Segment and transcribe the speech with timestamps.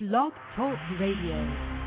[0.00, 1.79] Blog Talk Radio.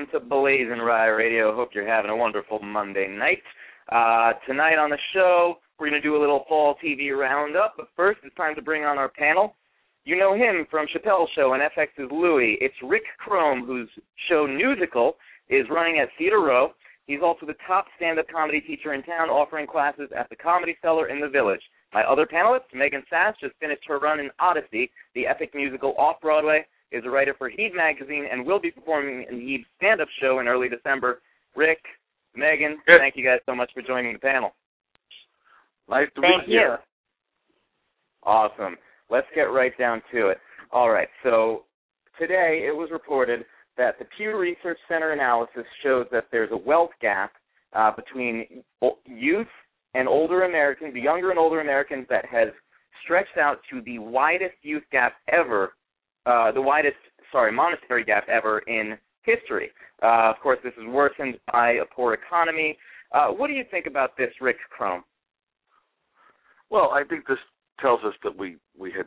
[0.00, 1.54] Welcome to BlazinRy Radio.
[1.54, 3.42] Hope you're having a wonderful Monday night.
[3.92, 7.88] Uh, tonight on the show, we're going to do a little fall TV roundup, but
[7.96, 9.56] first it's time to bring on our panel.
[10.06, 12.56] You know him from Chappelle's Show and FX's Louie.
[12.62, 13.90] It's Rick Crom, whose
[14.26, 15.16] show Newsical
[15.50, 16.70] is running at Cedar Row.
[17.06, 21.08] He's also the top stand-up comedy teacher in town, offering classes at the Comedy Cellar
[21.08, 21.62] in the Village.
[21.92, 26.64] My other panelist, Megan Sass, just finished her run in Odyssey, the epic musical off-Broadway
[26.92, 30.40] is a writer for Heat Magazine and will be performing in the Heat's stand-up show
[30.40, 31.20] in early December.
[31.56, 31.80] Rick,
[32.34, 33.00] Megan, Good.
[33.00, 34.54] thank you guys so much for joining the panel.
[35.88, 36.60] Nice to Thank meet you.
[36.60, 36.76] you.
[38.22, 38.76] Awesome.
[39.08, 40.38] Let's get right down to it.
[40.72, 41.64] All right, so
[42.18, 43.44] today it was reported
[43.76, 47.32] that the Pew Research Center analysis shows that there's a wealth gap
[47.74, 48.62] uh, between
[49.06, 49.46] youth
[49.94, 52.48] and older Americans, the younger and older Americans, that has
[53.02, 55.72] stretched out to the widest youth gap ever
[56.26, 56.96] uh, the widest,
[57.32, 59.70] sorry, monetary gap ever in history.
[60.02, 62.76] Uh, of course, this is worsened by a poor economy.
[63.12, 65.04] Uh, what do you think about this, Rick Crom?
[66.70, 67.38] Well, I think this
[67.80, 69.06] tells us that we we had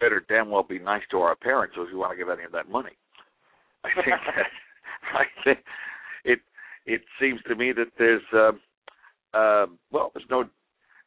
[0.00, 2.52] better damn well be nice to our parents if we want to give any of
[2.52, 2.96] that money.
[3.84, 4.46] I think that,
[5.14, 5.58] I think
[6.24, 6.40] it
[6.86, 8.52] it seems to me that there's uh,
[9.36, 10.44] uh, well there's no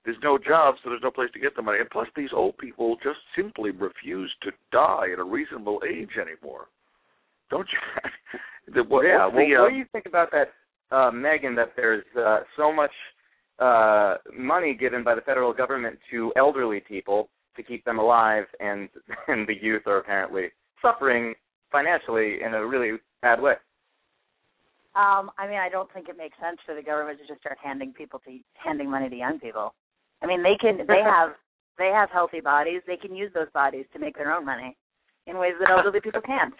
[0.05, 1.79] there's no jobs, so there's no place to get the money.
[1.79, 6.67] And plus, these old people just simply refuse to die at a reasonable age anymore.
[7.49, 8.73] Don't you?
[8.73, 9.25] the, what, yeah.
[9.25, 11.55] what's Well, the, uh, what do you think about that, uh, Megan?
[11.55, 12.91] That there's uh, so much
[13.59, 18.89] uh, money given by the federal government to elderly people to keep them alive, and
[19.27, 20.47] and the youth are apparently
[20.81, 21.33] suffering
[21.71, 23.53] financially in a really bad way.
[24.95, 27.57] Um, I mean, I don't think it makes sense for the government to just start
[27.63, 29.73] handing people to handing money to young people.
[30.21, 31.31] I mean, they can they have
[31.77, 32.81] they have healthy bodies.
[32.85, 34.75] They can use those bodies to make their own money
[35.27, 36.53] in ways that elderly people can't.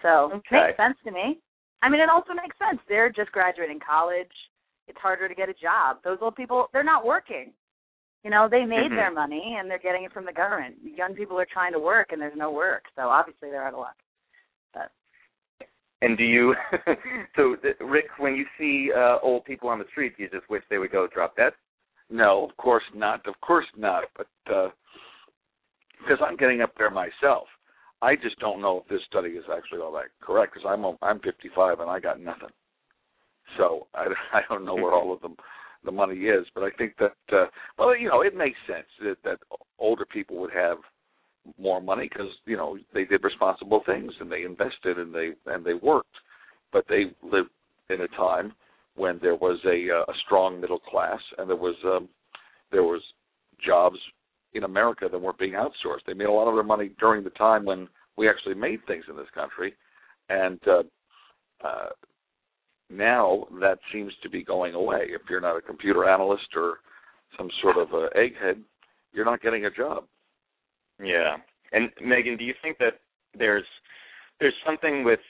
[0.00, 0.66] So Okay.
[0.66, 1.38] makes sense to me.
[1.82, 2.80] I mean, it also makes sense.
[2.88, 4.30] They're just graduating college.
[4.88, 5.98] It's harder to get a job.
[6.04, 7.52] Those old people, they're not working.
[8.24, 8.96] You know, they made Mhm.
[8.96, 10.76] their money and they're getting it from the government.
[10.82, 12.84] Young people are trying to work and there's no work.
[12.94, 13.96] So obviously they're out of luck.
[14.72, 14.92] But
[16.02, 16.54] And do you,
[17.36, 20.62] so Rick, when you see uh, old people on the street, do you just wish
[20.68, 21.52] they would go drop dead?
[22.12, 23.26] No, of course not.
[23.26, 24.04] Of course not.
[24.16, 24.68] But uh,
[25.98, 27.46] because I'm getting up there myself,
[28.02, 30.52] I just don't know if this study is actually all that correct.
[30.54, 32.50] Because I'm I'm 55 and I got nothing,
[33.56, 35.36] so I, I don't know where all of them
[35.84, 36.46] the money is.
[36.54, 37.46] But I think that uh,
[37.78, 39.38] well, you know, it makes sense that, that
[39.78, 40.78] older people would have
[41.58, 45.64] more money because you know they did responsible things and they invested and they and
[45.64, 46.16] they worked,
[46.74, 47.50] but they lived
[47.88, 48.52] in a time
[48.96, 52.08] when there was a uh, a strong middle class and there was um,
[52.70, 53.02] there was
[53.64, 53.98] jobs
[54.54, 56.04] in America that weren't being outsourced.
[56.06, 59.04] They made a lot of their money during the time when we actually made things
[59.08, 59.74] in this country,
[60.28, 60.82] and uh,
[61.66, 61.88] uh,
[62.90, 65.06] now that seems to be going away.
[65.08, 66.78] If you're not a computer analyst or
[67.38, 68.60] some sort of uh, egghead,
[69.12, 70.04] you're not getting a job.
[71.02, 71.36] Yeah.
[71.72, 73.00] And Megan, do you think that
[73.38, 73.64] there's
[74.40, 75.20] there's something with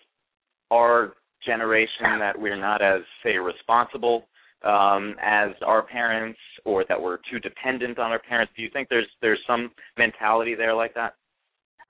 [0.71, 4.27] our generation that we're not as say responsible
[4.65, 8.53] um, as our parents, or that we're too dependent on our parents?
[8.57, 11.15] Do you think there's there's some mentality there like that?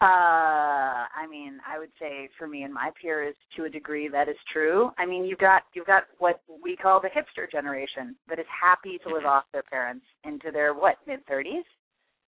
[0.03, 4.29] Uh, I mean, I would say for me and my peers, to a degree, that
[4.29, 4.91] is true.
[4.99, 8.99] I mean, you've got you've got what we call the hipster generation that is happy
[9.07, 11.63] to live off their parents into their what mid thirties.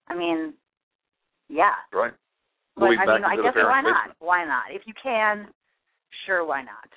[0.08, 0.54] I mean,
[1.50, 1.74] yeah.
[1.92, 2.14] Right.
[2.76, 4.16] But I mean, I guess why not?
[4.20, 4.66] Why not?
[4.70, 5.48] If you can,
[6.28, 6.90] sure, why not?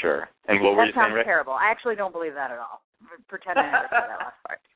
[0.00, 0.28] Sure.
[0.46, 1.26] And what were you sounds saying, Rick?
[1.26, 1.52] terrible.
[1.54, 2.82] I actually don't believe that at all.
[3.28, 4.60] Pretend I never said that last part.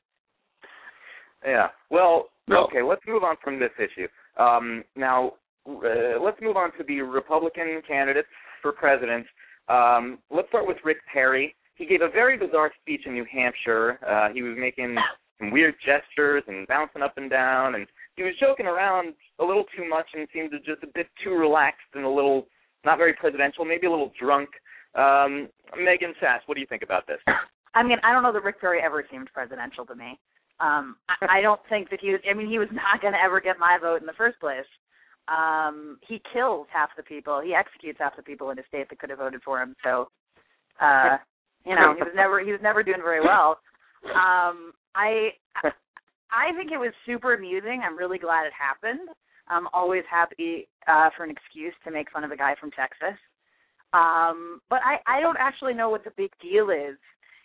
[1.45, 1.67] Yeah.
[1.89, 2.63] Well, No.
[2.65, 4.07] okay, let's move on from this issue.
[4.41, 5.33] Um, now,
[5.67, 8.29] uh, let's move on to the Republican candidates
[8.61, 9.25] for president.
[9.67, 11.53] Um, let's start with Rick Perry.
[11.75, 13.99] He gave a very bizarre speech in New Hampshire.
[14.07, 14.95] Uh, he was making
[15.39, 19.65] some weird gestures and bouncing up and down, and he was joking around a little
[19.75, 22.47] too much and seemed just a bit too relaxed and a little
[22.85, 24.49] not very presidential, maybe a little drunk.
[24.95, 27.19] Um, Megan Sass, what do you think about this?
[27.75, 30.19] I mean, I don't know that Rick Perry ever seemed presidential to me.
[30.59, 32.21] Um, I, I don't think that he was.
[32.29, 34.65] I mean, he was not going to ever get my vote in the first place.
[35.27, 37.41] Um, he kills half the people.
[37.43, 39.75] He executes half the people in his state that could have voted for him.
[39.83, 40.09] So,
[40.81, 41.17] uh,
[41.65, 43.57] you know, he was never he was never doing very well.
[44.03, 45.31] Um, I
[46.31, 47.81] I think it was super amusing.
[47.85, 49.07] I'm really glad it happened.
[49.47, 53.17] I'm always happy uh, for an excuse to make fun of a guy from Texas.
[53.93, 56.97] Um, but I I don't actually know what the big deal is.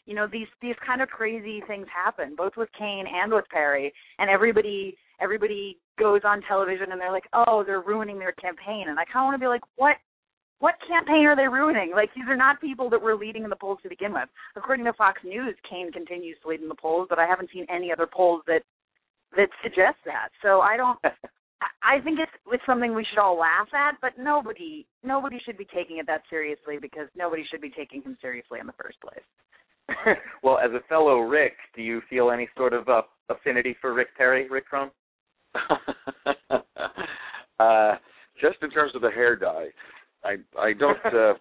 [0.07, 3.93] You know these these kind of crazy things happen both with Cain and with Perry
[4.19, 8.87] and everybody everybody goes on television and they're like oh they're ruining their campaign.
[8.89, 9.97] And I kind of want to be like what
[10.61, 11.93] what campaign are they ruining?
[11.95, 14.29] Like these are not people that were leading in the polls to begin with.
[14.57, 17.67] According to Fox News Cain continues to lead in the polls but I haven't seen
[17.69, 18.63] any other polls that
[19.37, 20.31] that suggest that.
[20.41, 20.99] So I don't
[21.83, 25.67] I think it's it's something we should all laugh at, but nobody nobody should be
[25.75, 29.25] taking it that seriously because nobody should be taking him seriously in the first place.
[30.43, 34.09] well, as a fellow Rick, do you feel any sort of uh, affinity for Rick
[34.17, 34.91] Perry, Rick Crom?
[37.59, 37.95] uh,
[38.41, 39.69] just in terms of the hair dye,
[40.25, 40.99] I I don't.
[41.07, 41.35] Uh,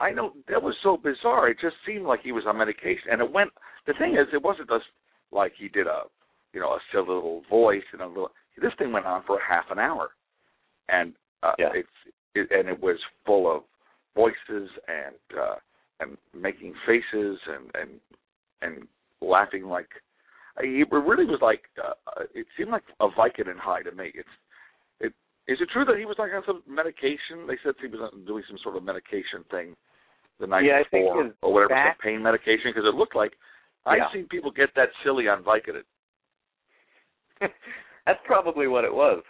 [0.00, 1.48] I know that was so bizarre.
[1.48, 3.50] It just seemed like he was on medication, and it went.
[3.86, 4.84] The thing is, it wasn't just
[5.32, 6.02] like he did a,
[6.52, 8.30] you know, a silly little voice and a little.
[8.60, 10.10] This thing went on for a half an hour,
[10.88, 11.70] and uh, Yeah.
[11.74, 11.88] it's
[12.34, 13.62] it, and it was full of
[14.14, 15.54] voices and uh
[16.00, 18.00] and making faces and and
[18.62, 18.88] and
[19.20, 19.88] laughing like
[20.60, 21.94] it really was like uh,
[22.34, 24.10] it seemed like a Vicodin high to me.
[24.14, 24.28] It's
[25.00, 25.12] it
[25.46, 27.46] is it true that he was like on some medication?
[27.46, 29.76] They said he was on- doing some sort of medication thing
[30.40, 33.32] the night Yeah, before or whatever, back- some pain medication because it looked like
[33.86, 35.82] I've seen people get that silly on Vicodin,
[38.08, 39.22] That's probably what it was.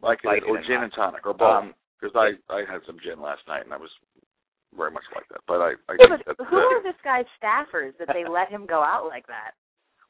[0.00, 1.50] Vicodin or gin and tonic or both.
[1.50, 3.90] Um, Because I I had some gin last night and I was
[4.76, 5.40] very much like that.
[5.48, 8.64] But I I Yeah, but that, who are this guy's staffers that they let him
[8.64, 9.52] go out like that?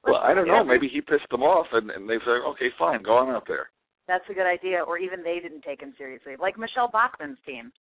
[0.04, 0.62] well I don't know.
[0.62, 3.70] Maybe he pissed them off and and they said okay fine go on out there.
[4.06, 4.82] That's a good idea.
[4.82, 7.72] Or even they didn't take him seriously, like Michelle Bachmann's team.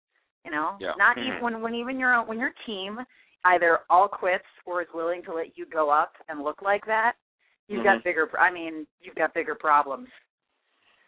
[0.44, 0.94] You know, Yeah.
[0.96, 1.26] not Mhm.
[1.26, 3.04] even when when even your when your team
[3.46, 7.16] either all quits or is willing to let you go up and look like that,
[7.68, 7.84] you've Mhm.
[7.84, 8.28] got bigger.
[8.38, 10.08] I mean, you've got bigger problems.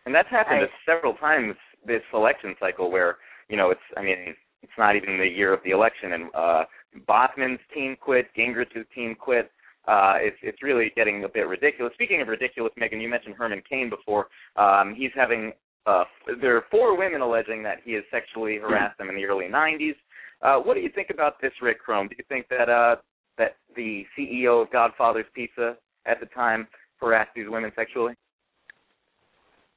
[0.06, 0.70] And that's happened Right.
[0.84, 3.18] several times this election cycle where,
[3.48, 6.64] you know, it's I mean, it's not even the year of the election and uh
[7.06, 9.50] Bachmann's team quit, Gingrich's team quit.
[9.86, 11.92] Uh it's it's really getting a bit ridiculous.
[11.94, 14.28] Speaking of ridiculous, Megan, you mentioned Herman Cain before.
[14.56, 15.52] Um he's having
[15.86, 16.04] uh
[16.40, 19.96] there are four women alleging that he has sexually harassed them in the early nineties.
[20.40, 22.08] Uh what do you think about this Rick Crom?
[22.08, 22.96] Do you think that uh
[23.38, 25.76] that the CEO of Godfather's Pizza
[26.06, 26.66] at the time
[27.00, 28.14] harassed these women sexually?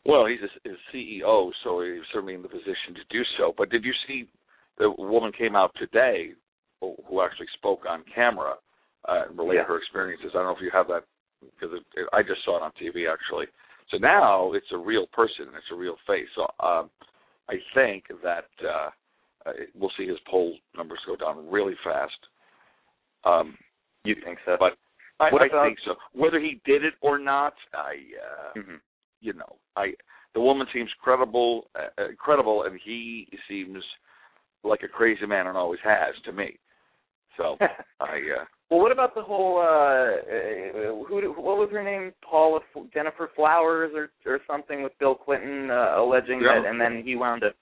[0.05, 3.53] Well, he's a, is CEO, so he's certainly in the position to do so.
[3.57, 4.27] But did you see
[4.77, 6.31] the woman came out today
[6.79, 8.53] who who actually spoke on camera
[9.07, 9.67] uh, and related Yeah.
[9.67, 10.31] her experiences?
[10.33, 11.03] I don't know if you have that
[11.41, 13.45] because it, it, I just saw it on TV actually.
[13.91, 16.27] So now it's a real person and it's a real face.
[16.35, 16.89] So um,
[17.49, 18.89] I think that uh,
[19.45, 22.17] uh, we'll see his poll numbers go down really fast.
[23.25, 23.57] Um,
[24.05, 24.55] You think so?
[24.59, 24.73] but
[25.19, 25.95] I, I about- think so.
[26.13, 27.95] Whether he did it or not, I.
[28.55, 28.79] Uh, Mhm.
[29.21, 29.93] you know, I
[30.33, 33.83] the woman seems credible, uh, uh, credible, and he seems
[34.63, 36.57] like a crazy man and always has to me.
[37.35, 37.57] So
[37.99, 41.33] I, uh, well, what about the whole uh, uh who?
[41.35, 42.13] What was her name?
[42.21, 42.59] Paula
[42.93, 46.61] Gennifer Flowers or or something with Bill Clinton uh, alleging Yeah.
[46.61, 47.55] that, and then he wound up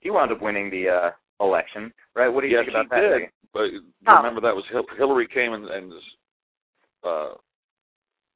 [0.00, 1.10] he wound up winning the uh
[1.44, 2.28] election, right?
[2.28, 3.18] What do you yes, think about he that?
[3.18, 3.28] did.
[3.52, 4.16] But Oh.
[4.18, 4.64] remember that was
[4.96, 5.92] Hillary came and, and
[7.04, 7.34] uh,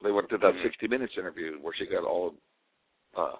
[0.01, 0.63] they went to that Mhm.
[0.63, 2.35] 60 Minutes interview where she got all
[3.15, 3.37] uh,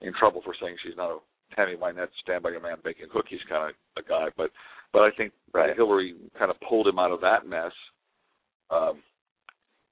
[0.00, 1.20] in trouble for saying she's not a
[1.54, 4.50] Tammy Wynette stand by your man baking cookies kind of a guy, but
[4.92, 5.76] but I think Right.
[5.76, 7.72] Hillary kind of pulled him out of that mess.
[8.70, 9.02] Um,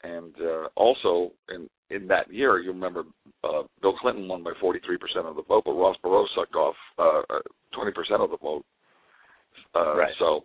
[0.02, 3.04] and uh, also in in that year, you remember
[3.44, 6.76] uh, Bill Clinton won by 43 percent of the vote, but Ross Perot sucked off
[6.98, 7.40] uh, uh,
[7.72, 8.64] 20 percent of the vote.
[9.74, 10.14] Uh, Right.
[10.18, 10.44] So,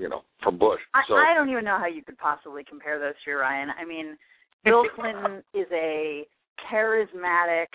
[0.00, 0.80] you know, from Bush.
[0.94, 3.68] I, so I don't even know how you could possibly compare those two, Ryan.
[3.78, 4.16] I mean,
[4.64, 6.24] Bill Clinton is a
[6.72, 7.66] charismatic,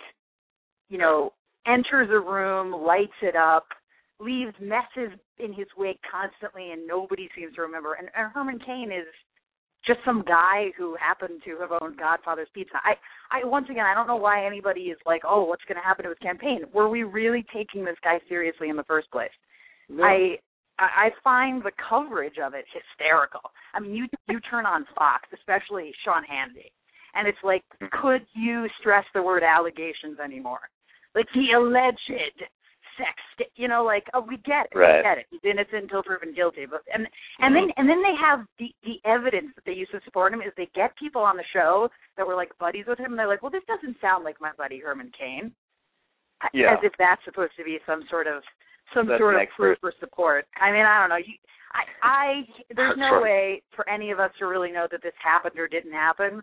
[0.89, 1.31] you know,
[1.67, 3.67] enters a room, lights it up,
[4.19, 7.93] leaves messes in his wake constantly, and nobody seems to remember.
[7.93, 9.07] And, and Herman Cain is
[9.85, 12.77] just some guy who happened to have owned Godfather's Pizza.
[12.83, 12.93] I,
[13.31, 16.05] I once again, I don't know why anybody is like, oh, what's going to happen
[16.05, 16.61] to his campaign?
[16.73, 19.29] Were we really taking this guy seriously in the first place?
[19.89, 20.03] No.
[20.03, 20.37] I
[20.79, 23.51] I find the coverage of it hysterical.
[23.73, 26.71] I mean, you you turn on Fox, especially Sean Hannity,
[27.13, 27.89] and it's like, mm.
[28.01, 30.59] could you stress the word allegations anymore?
[31.13, 32.43] Like the alleged
[32.97, 34.97] sex, you know, like oh, we get it, Right.
[34.97, 35.25] we get it.
[35.29, 36.65] He's innocent until proven guilty.
[36.65, 37.07] But and
[37.39, 37.67] and mm-hmm.
[37.67, 40.51] then and then they have the the evidence that they use to support him is
[40.57, 43.11] they get people on the show that were like buddies with him.
[43.11, 45.51] and They're like, well, this doesn't sound like my buddy Herman Cain.
[46.53, 46.73] Yeah.
[46.73, 48.43] As if that's supposed to be some sort of
[48.93, 50.45] some That's sort of proof or support.
[50.61, 51.17] I mean, I don't know.
[51.17, 51.35] You,
[51.73, 52.27] I, I,
[52.75, 53.23] there's That's no right.
[53.23, 56.41] way for any of us to really know that this happened or didn't happen.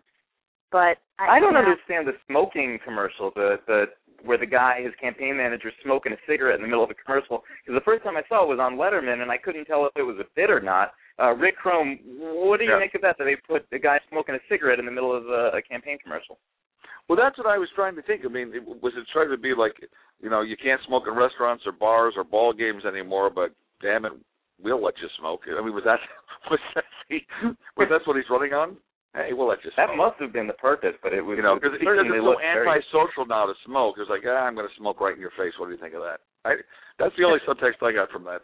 [0.71, 3.85] But I I don't you know, understand the smoking commercial, the the
[4.25, 6.95] where the guy, his campaign manager, is smoking a cigarette in the middle of a
[6.95, 7.43] commercial.
[7.61, 9.91] Because the first time I saw it was on Letterman, and I couldn't tell if
[9.97, 10.93] it was a bit or not.
[11.21, 12.79] Uh, Rick Crom, what do you Yeah.
[12.79, 13.17] make of that?
[13.19, 15.97] That they put the guy smoking a cigarette in the middle of a, a campaign
[16.01, 16.39] commercial?
[17.07, 18.21] Well, that's what I was trying to think.
[18.25, 19.75] I mean, it, was it trying to be like,
[20.21, 24.05] you know, you can't smoke in restaurants or bars or ball games anymore, but damn
[24.05, 24.13] it,
[24.61, 25.41] we'll let you smoke.
[25.47, 25.99] I mean, was that
[26.51, 27.19] was that the,
[27.75, 28.77] was that what he's running on?
[29.13, 31.53] Hey, we'll let you That must have been the purpose, but it was you know,
[31.53, 31.93] because it's so
[32.25, 32.65] looked very.
[32.65, 33.95] antisocial now to smoke.
[33.99, 35.53] It's like, ah, I'm going to smoke right in your face.
[35.59, 36.25] What do you think of that?
[36.45, 36.57] I,
[36.97, 38.41] that's the only subtext I got from that.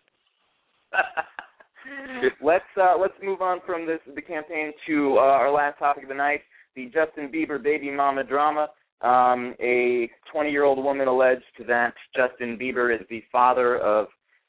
[2.42, 6.10] let's uh, let's move on from this the campaign to uh, our last topic of
[6.10, 6.42] the night:
[6.80, 8.70] the Justin Bieber baby mama drama.
[9.02, 14.08] Um, a 20-year-old woman alleged that Justin Bieber is the father of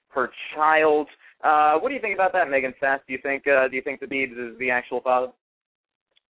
[0.08, 1.06] her child.
[1.42, 3.00] Uh, what do you think about that, Megan Sass?
[3.06, 5.28] Do you think uh, do you think the Biebs is the actual father?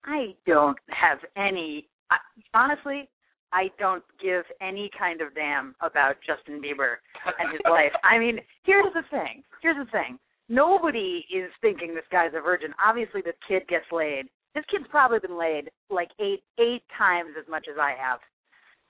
[0.06, 1.88] I don't have any.
[2.12, 2.18] I,
[2.54, 3.10] honestly,
[3.52, 6.96] I don't give any kind of damn about Justin Bieber
[7.40, 7.94] and his life.
[8.04, 9.44] I mean, here's the thing.
[9.62, 10.20] Here's the thing.
[10.50, 12.74] Nobody is thinking this guy's a virgin.
[12.86, 14.26] Obviously, this kid gets laid.
[14.56, 18.20] This kid's probably been laid like eight eight times as much as I have.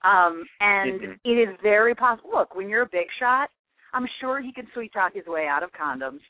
[0.01, 1.19] Um, and Mhm.
[1.25, 2.31] it is very possible.
[2.31, 3.49] Look, when you're a big shot,
[3.93, 6.21] I'm sure he can sweet talk his way out of condoms,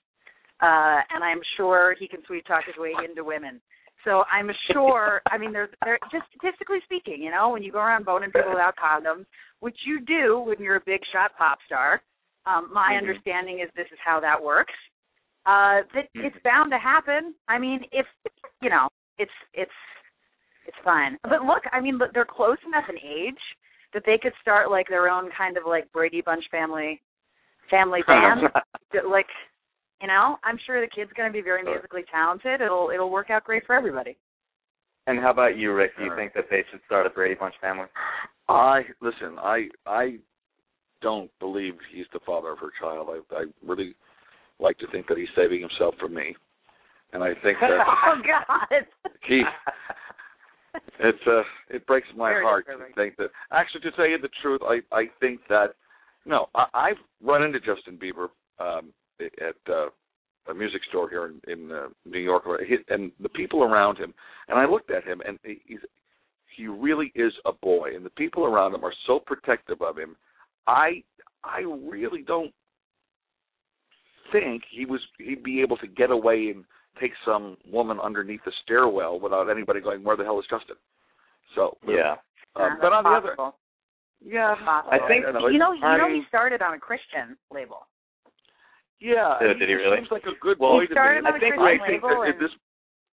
[0.62, 3.62] uh, and I'm sure he can sweet talk his way into women.
[4.06, 5.22] So I'm sure.
[5.30, 8.52] I mean, there's there just statistically speaking, you know, when you go around boning people
[8.52, 9.26] without condoms,
[9.60, 12.02] which you do when you're a big shot pop star.
[12.46, 12.98] Um, my Mhm.
[12.98, 14.74] understanding is this is how that works.
[15.46, 16.26] Uh, that Mhm.
[16.26, 17.36] it's bound to happen.
[17.48, 18.08] I mean, if
[18.62, 18.90] you know,
[19.20, 19.72] it's it's
[20.66, 21.18] it's fun.
[21.24, 23.42] But look, I mean, but they're close enough in age
[23.94, 27.02] that they could start like their own kind of like Brady Bunch family
[27.70, 28.42] family band.
[28.94, 29.28] that, like
[30.02, 31.74] you know i'm sure the kid's going to be very Sure.
[31.74, 34.18] musically talented it'll it'll work out great for everybody
[35.10, 35.98] and how about you, Rick?
[35.98, 36.16] Do you Sure.
[36.18, 37.88] think that they should start a Brady Bunch family?
[38.48, 39.40] I listen.
[39.40, 40.20] I I
[41.02, 43.10] don't believe he's the father of her child.
[43.10, 43.96] I I really
[44.60, 46.36] like to think that he's saving himself for me,
[47.14, 48.86] and I think that oh god.
[49.28, 49.44] He
[51.00, 54.30] it's uh it breaks my Very heart to think that actually to tell you the
[54.42, 55.74] truth i i think that
[56.26, 58.28] no i i've run into justin bieber
[58.60, 59.88] um at uh
[60.50, 62.44] a music store here in in uh, new york.
[62.68, 64.14] He- and the people around him
[64.48, 65.80] and i looked at him and he- he's
[66.56, 70.16] he really is a boy and the people around him are so protective of him.
[70.68, 71.04] I
[71.44, 72.54] i really don't
[74.32, 76.64] think he was he'd be able to get away and
[77.00, 80.76] take some woman underneath the stairwell without anybody going, "Where the hell is Justin?"
[81.56, 82.18] So, Yeah.
[82.58, 83.58] Yeah, but on the other, possible.
[84.22, 84.56] yeah,
[84.90, 87.88] I think- I know, you know you I'm- he started on a christian label
[89.00, 89.98] yeah, Did- and did he really?
[89.98, 91.28] Seems like a good Well, boy he to started me.
[91.30, 92.52] on I a think Christian I think label that and- this,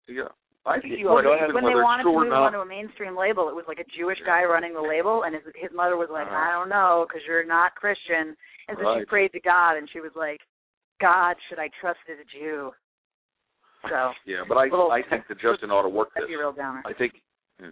[0.09, 0.29] yeah,
[0.67, 1.49] I think he ought go to ahead.
[1.51, 2.43] even when they wanted to move not.
[2.53, 5.45] onto a mainstream label it was like a jewish guy running the label and his
[5.55, 6.37] his mother was like Uh-huh.
[6.37, 8.37] i don't know because you're not christian
[8.69, 10.43] and so she prayed to god and she was like
[11.01, 12.75] god should i trust as a jew
[13.89, 16.25] so Yeah, but I Little- I think that Justin ought to work this.
[16.29, 17.15] real I think.
[17.61, 17.71] Hmm,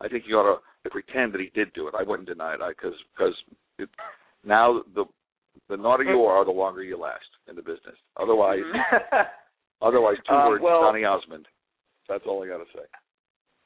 [0.00, 1.94] I think he ought to pretend that he did do it.
[1.94, 3.34] I wouldn't deny it because because
[4.44, 5.04] now the
[5.68, 6.14] the naughtier mm.
[6.14, 7.96] you are, the longer you last in the business.
[8.16, 9.26] Otherwise, mm.
[9.82, 11.46] otherwise, two Um, words, well- Donny Osmond.
[12.08, 12.84] That's all I got to say.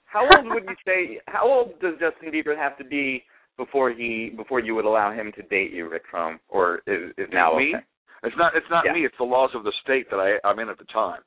[0.06, 1.20] How old would you say?
[1.28, 3.24] How old does Justin Bieber have to be
[3.56, 7.28] before he before you would allow him to date you, Rick Crom, or is is
[7.32, 7.72] now me?
[7.76, 7.84] okay?
[8.24, 8.92] It's not it's not Yeah.
[8.94, 9.04] me.
[9.06, 11.22] It's the laws of the state that I I'm in at the time.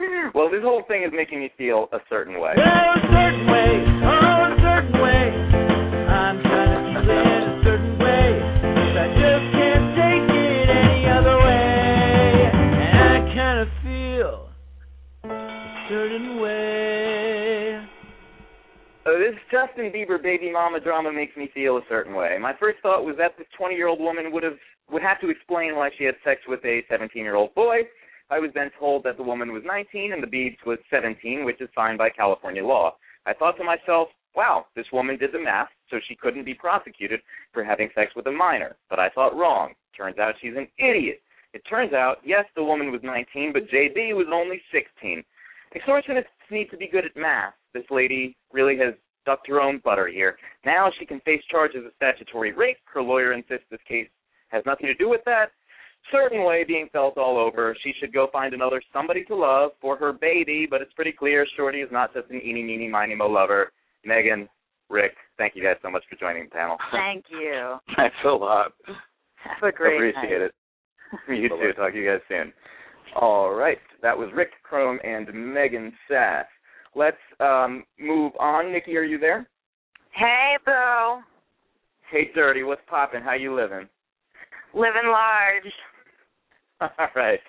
[0.34, 2.52] well, this whole thing is making me feel a certain way.
[2.56, 3.70] Well, a certain way,
[4.04, 5.22] oh, a certain way.
[6.08, 8.26] I'm trying to feel it a certain way.
[8.60, 12.50] 'cause I just can't take it any other way.
[12.52, 14.48] And I kind of feel
[15.24, 17.76] a certain way.
[19.06, 22.36] Uh, this Justin Bieber baby mama drama makes me feel a certain way.
[22.40, 24.58] My first thought was that this 20-year-old woman would have
[24.90, 27.82] would have to explain why she had sex with a 17-year-old boy.
[28.30, 31.60] I was then told that the woman was 19 and the Biebs was 17, which
[31.60, 32.96] is fine by California law.
[33.26, 37.20] I thought to myself, wow, this woman did the math, so she couldn't be prosecuted
[37.52, 38.76] for having sex with a minor.
[38.88, 39.74] But I thought wrong.
[39.96, 41.20] Turns out she's an idiot.
[41.52, 45.24] It turns out, yes, the woman was 19, but JB was only 16.
[45.74, 47.54] Extortionists need to be good at math.
[47.74, 48.94] This lady really has
[49.26, 50.36] ducked her own butter here.
[50.64, 52.78] Now she can face charges of statutory rape.
[52.84, 54.08] Her lawyer insists this case
[54.48, 55.50] has nothing to do with that.
[56.10, 57.76] Certain way being felt all over.
[57.82, 61.46] She should go find another somebody to love for her baby, but it's pretty clear
[61.56, 63.72] Shorty is not just an eeny, meeny, miny, mo lover.
[64.04, 64.48] Megan,
[64.88, 66.76] Rick, thank you guys so much for joining the panel.
[66.90, 67.76] Thank you.
[67.96, 68.72] Thanks a lot.
[69.34, 70.50] Have a great Appreciate night.
[70.50, 70.54] it.
[71.28, 71.72] You too.
[71.76, 72.52] Talk to you guys soon.
[73.20, 73.78] All right.
[74.02, 76.46] That was Rick Crom and Megan Sass.
[76.94, 78.72] Let's um, move on.
[78.72, 79.48] Nikki, are you there?
[80.12, 81.20] Hey, Boo.
[82.10, 83.22] Hey, Dirty, what's poppin'?
[83.22, 83.88] How you living?
[84.74, 85.72] Living large.
[86.98, 87.40] All right.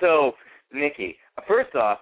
[0.00, 0.32] So,
[0.72, 1.16] Nikki,
[1.48, 1.98] first off,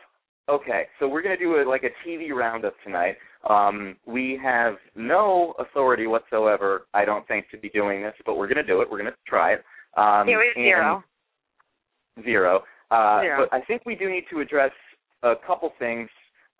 [0.49, 3.16] okay, so we're going to do a, like a TV roundup tonight.
[3.49, 8.47] Um, we have no authority whatsoever, I don't think, to be doing this, but we're
[8.49, 8.90] going to do it.
[8.90, 9.64] We're going to try it.
[9.97, 11.04] Um, Yeah, we have zero.
[12.23, 12.62] Zero.
[12.90, 13.47] Uh, Zero.
[13.50, 14.73] But I think we do need to address
[15.23, 16.09] a couple things.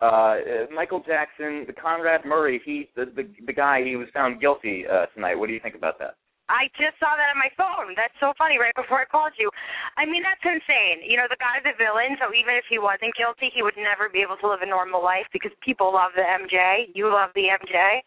[0.01, 0.35] Uh,
[0.73, 5.05] Michael Jackson, the Conrad Murray, he the, the the guy he was found guilty uh,
[5.15, 5.35] tonight.
[5.35, 6.15] What do you think about that?
[6.47, 7.97] I just saw that on my phone.
[7.97, 8.61] That's so funny.
[8.61, 9.49] Right before I called you,
[9.97, 11.01] I mean that's insane.
[11.01, 14.09] You know, the guy's a villain, so even if he wasn't guilty, he would never
[14.09, 16.93] be able to live a normal life because people love the MJ.
[16.93, 18.05] You love the MJ.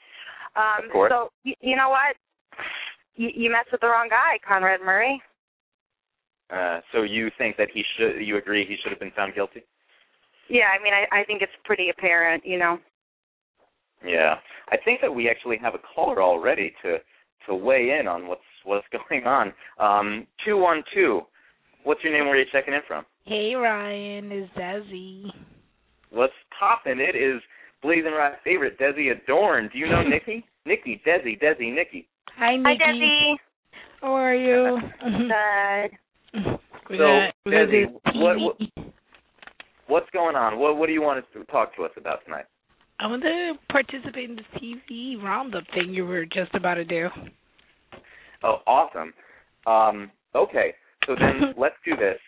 [0.54, 1.11] Um, Of course.
[1.11, 2.14] So you, you know what?
[3.18, 5.21] You, you messed with the wrong guy, Conrad Murray.
[6.50, 8.23] Uh, so you think that he should?
[8.23, 9.66] You agree he should have been found guilty?
[10.49, 12.47] Yeah, I mean, I, I think it's pretty apparent.
[12.47, 12.78] You know.
[14.07, 14.37] Yeah,
[14.71, 16.99] I think that we actually have a caller already to
[17.47, 19.52] to weigh in on what's what's going on.
[19.78, 21.23] Um, two one two.
[21.85, 22.25] What's your name?
[22.26, 23.04] Where are you checking in from?
[23.25, 25.26] Hey Ryan, it's Desi.
[26.11, 27.00] What's poppin'?
[27.00, 27.40] It is
[27.83, 29.68] Blazing Rock's favorite, Desi Adorn.
[29.72, 30.44] Do you know Nikki?
[30.66, 32.09] Nikki, Desi, Desi, Nikki.
[32.37, 32.79] Hi Nikki.
[32.81, 33.35] Hi, Desi.
[34.01, 34.79] How are you?
[36.88, 36.98] Good.
[36.98, 38.57] So, got, we got Desi, what- what-
[39.87, 40.59] What's going on?
[40.59, 42.44] What What do you want us to talk to us about tonight?
[43.01, 47.09] I want to participate in the TV roundup thing you were just about to do.
[48.43, 49.15] Oh, awesome.
[49.67, 50.75] Um, okay,
[51.07, 52.19] so then let's do this.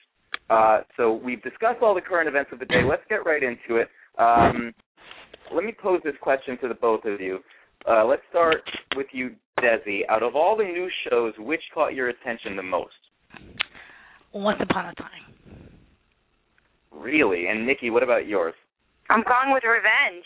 [0.49, 2.83] Uh, so we've discussed all the current events of the day.
[2.89, 3.89] Let's get right into it.
[4.19, 4.73] Um,
[5.53, 7.41] let me pose this question to the both of you.
[7.89, 8.63] Uh, let's start
[8.95, 10.01] with you, Desi.
[10.09, 12.93] Out of all the new shows, which caught your attention the most?
[14.33, 15.71] Once upon a time.
[16.93, 17.47] Really?
[17.47, 18.55] And Nikki, what about yours?
[19.09, 20.25] I'm going with revenge.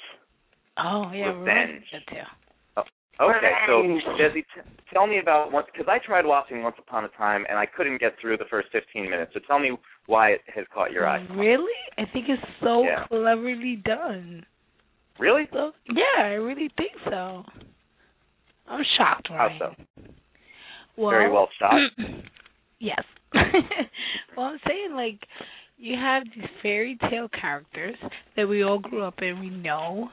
[0.78, 1.84] Oh yeah, Revenge.
[1.90, 2.82] Good too.
[3.20, 4.02] Oh, okay, so Revenge.
[4.18, 7.56] Desi, t- tell me about once because I tried watching Once Upon a Time and
[7.56, 9.30] I couldn't get through the first 15 minutes.
[9.34, 11.24] So tell me why it has caught your eye.
[11.30, 11.70] Really?
[11.96, 13.06] I think it's so Yeah.
[13.06, 14.44] cleverly done.
[15.20, 15.48] Really?
[15.52, 17.44] So yeah, I really think so.
[18.66, 19.58] I'm shocked, How Ryan.
[19.60, 19.74] so?
[20.96, 21.74] Well, Very well shot.
[22.80, 23.02] yes.
[24.36, 25.20] well, I'm saying like
[25.76, 27.96] you have these fairy tale characters
[28.36, 30.08] that we all grew up in, we know,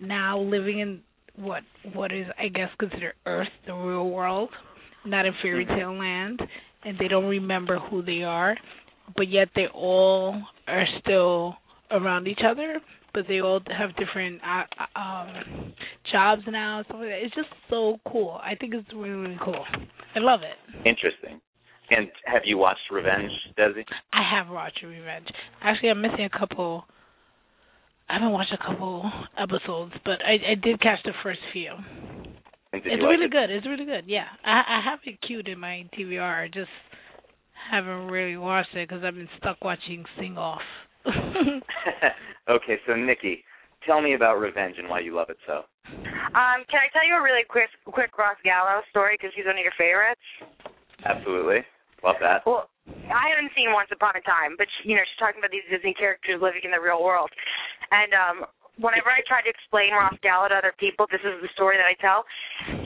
[0.00, 1.00] now living in
[1.36, 4.50] what what is I guess considered Earth, the real world,
[5.04, 5.76] not in fairy Mhm.
[5.76, 6.40] tale land,
[6.84, 8.56] and they don't remember who they are,
[9.16, 11.56] but yet they all are still
[11.90, 12.80] around each other,
[13.14, 14.64] but they all have different uh,
[14.98, 15.72] um
[16.10, 16.78] jobs now.
[16.78, 17.08] Like.
[17.24, 18.40] It's just so cool.
[18.42, 19.64] I think it's really really cool.
[20.14, 20.56] I love it.
[20.88, 21.40] Interesting.
[21.88, 23.84] And have you watched Revenge, Desi?
[24.12, 25.28] I have watched Revenge.
[25.62, 26.84] Actually, I'm missing a couple.
[28.08, 31.72] I haven't watched a couple episodes, but I I did catch the first few.
[32.72, 33.32] It's like really it?
[33.32, 33.50] good.
[33.50, 34.04] It's really good.
[34.06, 36.44] Yeah, I I have it queued in my DVR.
[36.44, 36.70] I just
[37.70, 40.62] haven't really watched it because I've been stuck watching Sing Off.
[42.48, 43.42] okay, so Nikki,
[43.86, 45.64] tell me about Revenge and why you love it so.
[45.88, 49.56] Um, can I tell you a really quick quick Ross Gallo story because he's one
[49.56, 50.20] of your favorites?
[51.04, 51.62] Absolutely.
[52.04, 52.44] Love that.
[52.44, 52.68] Well,
[53.10, 55.66] I haven't seen Once Upon a Time, but she, you know she's talking about these
[55.70, 57.30] Disney characters living in the real world,
[57.90, 58.46] and um,
[58.78, 61.88] whenever I try to explain Ross Gallo to other people, this is the story that
[61.88, 62.24] I tell.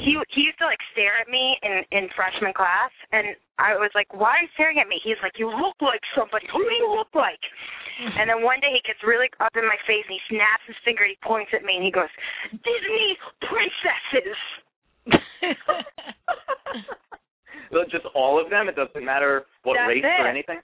[0.00, 3.90] He he used to like stare at me in in freshman class, and I was
[3.94, 6.46] like, "Why are you staring at me?" He's like, "You look like somebody.
[6.52, 7.40] Who do you look like?"
[8.00, 10.78] And then one day he gets really up in my face and he snaps his
[10.88, 12.08] finger and he points at me and he goes,
[12.64, 14.40] "Disney princesses."
[17.90, 18.68] Just all of them?
[18.68, 20.20] It doesn't matter what That's race it.
[20.20, 20.58] or anything?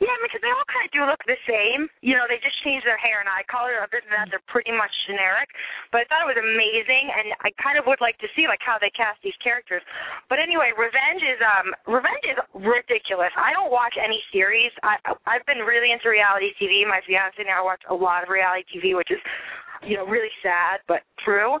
[0.00, 1.88] Yeah, I mean, 'cause they all kind of do look the same.
[2.00, 3.78] You know, they just change their hair and eye color.
[3.80, 5.48] Other than that, they're pretty much generic.
[5.92, 8.60] But I thought it was amazing, and I kind of would like to see like
[8.62, 9.82] how they cast these characters.
[10.28, 13.32] But anyway, Revenge is um Revenge is ridiculous.
[13.36, 14.72] I don't watch any series.
[14.82, 16.84] I I've been really into reality TV.
[16.84, 19.20] My fiance now watch a lot of reality TV, which is
[19.82, 21.60] you know really sad but true.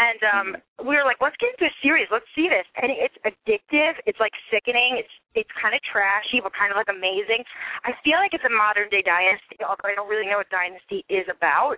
[0.00, 0.48] And um
[0.80, 2.08] we were like, let's get into a series.
[2.08, 2.64] Let's see this.
[2.80, 4.00] And it's addictive.
[4.08, 4.96] It's like sickening.
[4.96, 7.44] It's it's kind of trashy, but kind of like amazing.
[7.84, 11.04] I feel like it's a modern day Dynasty, although I don't really know what Dynasty
[11.12, 11.76] is about.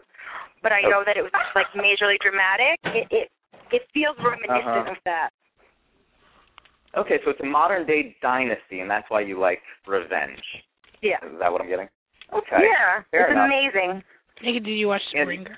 [0.63, 2.79] But I know that it was like majorly dramatic.
[2.95, 3.27] It it
[3.75, 4.95] it feels reminiscent Uh-huh.
[4.95, 5.35] of that.
[6.95, 10.45] Okay, so it's a modern day dynasty, and that's why you like Revenge.
[11.01, 11.17] Yeah.
[11.25, 11.89] Is that what I'm getting?
[12.33, 12.61] Okay.
[12.61, 13.03] Yeah.
[13.11, 13.49] Fair it's enough.
[13.49, 14.03] amazing.
[14.45, 15.57] Nikki, did you watch The And- Ringer?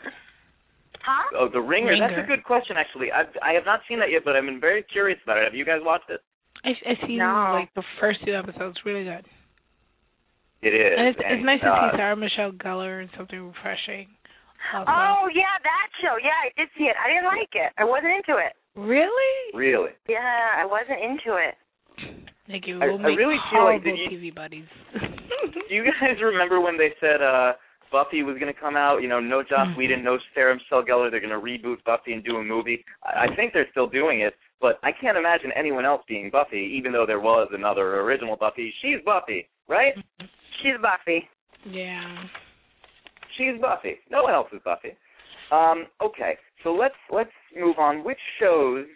[1.05, 1.37] Huh?
[1.37, 1.93] Oh, The Ringer.
[2.01, 3.13] That's a good question, actually.
[3.13, 5.45] I've, I have not seen that yet, but I've been very curious about it.
[5.45, 6.21] Have you guys watched it?
[6.65, 7.61] I I seen No.
[7.61, 8.79] like the first two episodes.
[8.87, 9.27] Really good.
[10.65, 10.93] It is.
[10.97, 14.09] And it's, and, it's nice to uh, see Sarah Michelle Gellar and something refreshing.
[14.73, 14.89] Also.
[14.89, 16.17] Oh yeah, that show.
[16.17, 16.97] Yeah, I did see it.
[16.97, 17.69] I didn't like it.
[17.77, 18.57] I wasn't into it.
[18.73, 19.37] really?
[19.53, 19.93] Really.
[20.09, 20.25] Yeah,
[20.57, 21.53] I wasn't into it.
[22.49, 22.81] Thank you.
[22.81, 24.65] we'll I make really feel like horrible you- TV buddies.
[25.69, 27.53] Do you guys remember when they said uh
[27.95, 29.03] Buffy was going to come out?
[29.03, 29.77] You know, no Joss Mhm.
[29.77, 31.13] Whedon, no Sarah Michelle Gellar.
[31.13, 32.85] They're going to reboot Buffy and do a movie.
[33.05, 36.65] I I think they're still doing it, but I can't imagine anyone else being Buffy,
[36.77, 38.75] even though there was another original Buffy.
[38.83, 39.95] She's Buffy, right?
[40.61, 41.29] She's Buffy.
[41.65, 42.25] yeah.
[43.37, 44.01] She's Buffy.
[44.11, 44.97] No one else is Buffy.
[45.53, 48.03] Um, okay, so let's let's move on.
[48.03, 48.87] Which shows,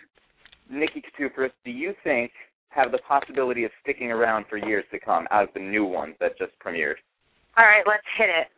[0.69, 2.33] Nikki Koutoufaris, do you think
[2.71, 6.15] have the possibility of sticking around for years to come out of the new ones
[6.21, 6.99] that just premiered?
[7.57, 8.49] All right, let's hit it.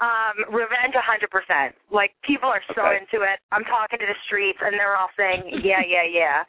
[0.00, 1.76] Um, Revenge, a hundred percent.
[1.92, 3.04] Like people are so Okay.
[3.04, 3.36] into it.
[3.52, 6.44] I'm talking to the streets, and they're all saying, "Yeah, yeah, yeah."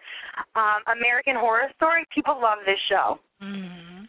[0.56, 2.08] Um, American Horror Story.
[2.16, 3.20] People love this show.
[3.40, 4.08] hmm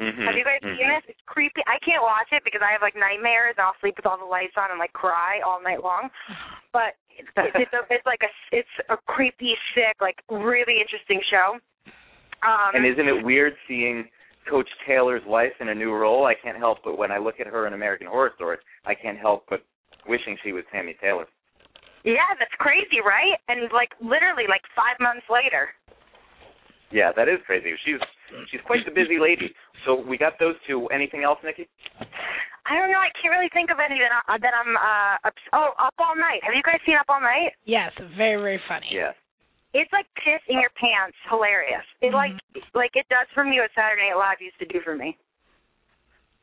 [0.00, 0.24] Mm-hmm.
[0.24, 1.12] Have you guys seen this?
[1.12, 1.60] It's creepy.
[1.68, 4.24] I can't watch it because I have like nightmares, and I'll sleep with all the
[4.24, 6.08] lights on and like cry all night long.
[6.72, 11.58] But it's it's, a, it's like a it's a creepy, sick, like really interesting show.
[12.46, 14.08] Um, And isn't it weird seeing
[14.50, 16.26] Coach Taylor's wife in a new role?
[16.26, 19.18] I can't help but when I look at her in American Horror Story, I can't
[19.18, 19.62] help but
[20.08, 21.26] wishing she was Tami Taylor.
[22.04, 23.38] yeah, that's crazy, right?
[23.48, 25.68] And like literally, like five months later.
[26.90, 27.70] Yeah, that is crazy.
[27.84, 28.00] She's
[28.50, 29.54] she's quite the busy lady.
[29.86, 30.86] So we got those two.
[30.88, 31.68] Anything else, Nikki?
[32.66, 32.98] I don't know.
[32.98, 34.74] I can't really think of any that, I, that I'm.
[34.76, 36.42] uh ups- Oh, Up All Night.
[36.42, 37.52] Have you guys seen Up All Night?
[37.64, 38.90] Yes, very very funny.
[38.90, 39.12] Yeah.
[39.72, 41.84] It's like piss in your pants, hilarious.
[42.02, 42.32] It like
[42.74, 45.16] like it does for me what Saturday Night Live used to do for me.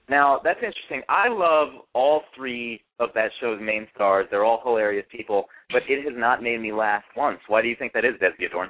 [0.09, 1.01] Now that's interesting.
[1.09, 4.27] I love all three of that show's main stars.
[4.31, 7.39] They're all hilarious people, but it has not made me laugh once.
[7.47, 8.69] Why do you think that is, Desi Adorn?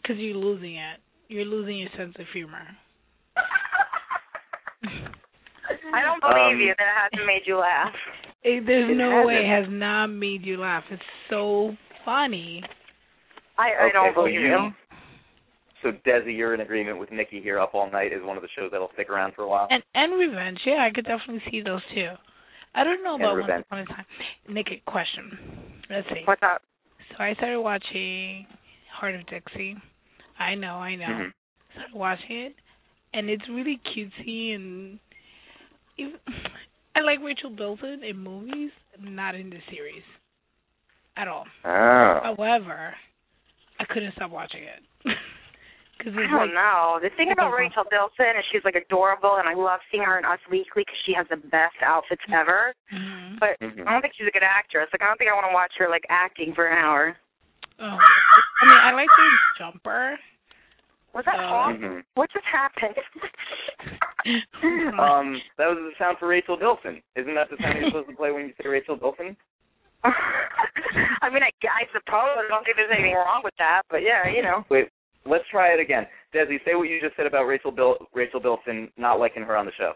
[0.00, 0.98] Because you're losing it.
[1.28, 2.66] You're losing your sense of humor.
[5.94, 7.92] I don't believe Um, you that it hasn't made you laugh.
[8.42, 10.84] It, there's It no way it has not made you laugh.
[10.90, 12.62] It's so funny.
[13.58, 14.74] I I Okay, don't so you- you.
[15.82, 17.58] So Desi, you're in agreement with Nikki here.
[17.58, 19.66] Up All Night is one of the shows that'll stick around for a while.
[19.70, 22.10] And and Revenge, yeah, I could definitely see those too.
[22.74, 23.64] I don't know about Revenge.
[23.70, 24.06] Once Upon a Time.
[24.48, 25.82] Nick, question.
[25.90, 26.22] Let's see.
[26.24, 26.62] What's up?
[27.10, 28.46] So I started watching
[28.92, 29.76] Hart of Dixie.
[30.38, 31.06] I know, I know.
[31.06, 31.32] Mhm.
[31.74, 32.54] Started watching it,
[33.12, 34.98] and it's really cutesy and
[35.98, 36.18] even,
[36.96, 40.04] I like Rachel Bilson in movies, not in the series
[41.16, 41.44] at all.
[41.64, 42.20] Oh.
[42.22, 42.94] However,
[43.80, 44.82] I couldn't stop watching it
[45.98, 46.98] because I don't like know.
[47.02, 50.02] The thing it's about like- Rachel Bilson is she's like adorable, and I love seeing
[50.04, 52.74] her in Us Weekly because she has the best outfits ever.
[52.92, 53.38] Mhm.
[53.40, 53.86] But Mhm.
[53.86, 54.88] I don't think she's a good actress.
[54.92, 57.16] Like I don't think I want to watch her like acting for an hour.
[57.78, 57.98] Oh,
[58.62, 60.18] I mean, I like the Jumper.
[61.14, 61.76] Was that Uh, Hawk?
[61.76, 62.04] Mhm.
[62.14, 62.96] What just happened?
[64.98, 67.02] Um, that was the sound for Rachel Bilson.
[67.16, 69.36] Isn't that the sound you're supposed to play when you say Rachel Bilson?
[71.22, 74.28] I mean, I, I suppose I don't think there's anything wrong with that, but yeah,
[74.28, 74.64] you know.
[74.70, 74.88] Wait,
[75.26, 76.06] let's try it again.
[76.34, 79.66] Desi, say what you just said about Rachel Bil- Rachel Bilson not liking her on
[79.66, 79.92] the show.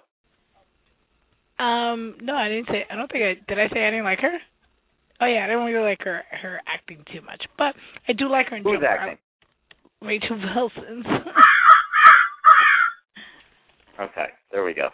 [1.62, 2.84] Um, no, I didn't say.
[2.90, 3.58] I don't think I did.
[3.58, 4.36] I say I didn't like her.
[5.20, 7.74] Oh yeah, I didn't really like her her acting too much, but
[8.08, 8.86] I do like her in Who's Jumper.
[8.86, 9.18] acting?
[10.02, 11.04] Rachel Bilson.
[13.98, 14.90] Okay, there we go.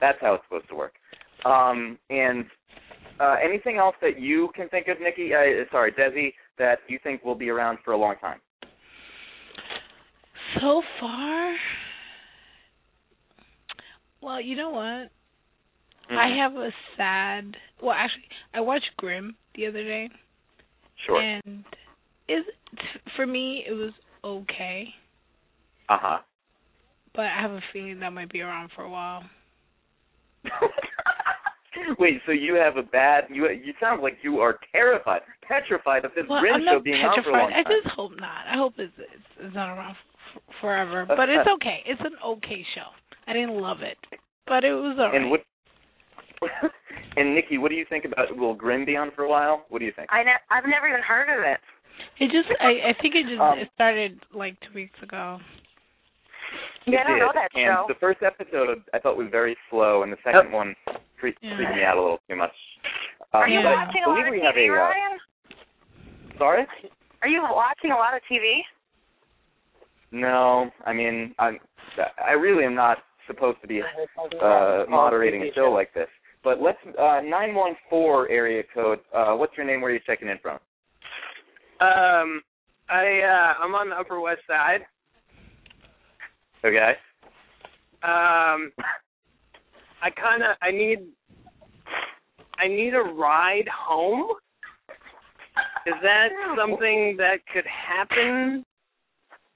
[0.00, 0.94] That's how it's supposed to work.
[1.44, 2.46] Um, and
[3.20, 5.32] uh, anything else that you can think of, Nikki?
[5.34, 8.40] Uh, sorry, Desi, that you think will be around for a long time?
[10.60, 11.54] so far,
[14.22, 15.10] well, you know what?
[16.10, 16.16] Mhm.
[16.18, 17.56] I have a sad.
[17.82, 20.08] Well, actually, I watched Grimm the other day,
[21.04, 21.20] Sure.
[21.20, 21.64] and
[22.28, 22.44] is
[23.16, 23.92] for me it was
[24.24, 24.94] okay,
[25.88, 26.18] Uh huh.
[27.14, 29.24] but I have a feeling that might be around for a while.
[31.98, 33.24] Wait, so you have a bad?
[33.30, 36.84] You you sound like you are terrified, petrified of this Well, Grimm I'm show not
[36.84, 37.72] being on for a long petrified.
[37.72, 38.42] I just hope not.
[38.50, 41.04] I hope it's it's, it's not around f- forever.
[41.06, 41.80] But it's okay.
[41.86, 42.88] It's an okay show.
[43.26, 43.98] I didn't love it,
[44.46, 45.20] but it was alright.
[45.20, 45.40] And what?
[47.16, 48.36] and Nikki, what do you think about?
[48.36, 49.64] Will Grimm be on for a while?
[49.68, 50.08] What do you think?
[50.12, 51.60] I ne- I've never even heard of it.
[52.20, 55.38] It just I I think it just Um, it started like two weeks ago.
[56.86, 57.42] Yeah, I don't know did.
[57.42, 57.84] that and show.
[57.88, 60.76] the first episode I thought was very slow, and the second one
[61.20, 61.56] freaked, Yeah.
[61.56, 62.54] freaked me out a little too much.
[63.32, 65.18] Um, Are you watching I a lot of TV, a, uh, Ryan?
[66.38, 66.66] Sorry?
[67.22, 68.60] Are you watching a lot of TV?
[70.12, 71.58] No, I mean, I'm.
[72.24, 76.08] I really am not supposed to be uh, moderating a show like this.
[76.44, 79.00] But let's uh, nine one four area code.
[79.14, 79.80] Uh, what's your name?
[79.80, 80.58] Where are you checking in from?
[81.80, 82.42] Um,
[82.88, 84.82] I uh, I'm on the Upper West Side.
[86.64, 86.92] Okay.
[88.02, 88.72] Um,
[90.02, 90.98] I kind of I need
[92.58, 94.30] I need a ride home.
[95.86, 98.64] Is that something that could happen?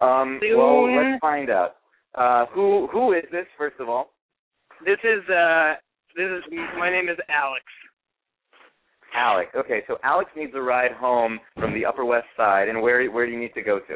[0.00, 0.56] Um, Soon.
[0.58, 1.76] well, let's find out.
[2.14, 3.46] Uh, who who is this?
[3.58, 4.12] First of all,
[4.84, 5.74] This is uh
[6.16, 6.42] this is
[6.78, 7.64] my name is Alex.
[9.14, 9.50] Alex.
[9.56, 13.26] Okay, so Alex needs a ride home from the Upper West Side, and where where
[13.26, 13.94] do you need to go to?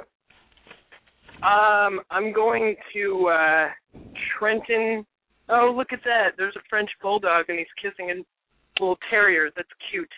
[1.47, 3.69] Um, I'm going to uh
[4.39, 5.07] Trenton.
[5.49, 6.31] Oh, look at that!
[6.39, 9.51] There's a French bulldog and he's kissing a little terrier.
[9.55, 10.09] That's cute.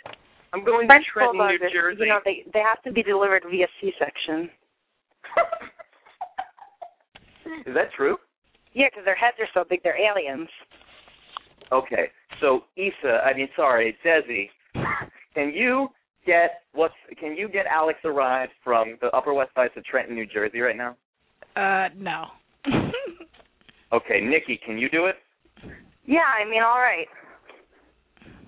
[0.52, 2.00] I'm going French to Trenton, bulldogs, New Jersey.
[2.02, 4.48] you know, they they have to be delivered via C-section.
[7.66, 8.16] Is that true?
[8.72, 10.48] Yeah, because their heads are so big, they're aliens.
[11.72, 12.10] Okay,
[12.40, 14.48] so Issa, I mean, sorry, Desi,
[15.34, 15.88] can you
[16.24, 16.94] get what's?
[17.18, 20.60] Can you get Alex a ride from the Upper West Side to Trenton, New Jersey,
[20.60, 20.96] right now?
[21.56, 22.26] Uh no.
[23.92, 25.16] Okay, Nikki, can you do it?
[26.05, 27.07] Yeah, I mean, all right.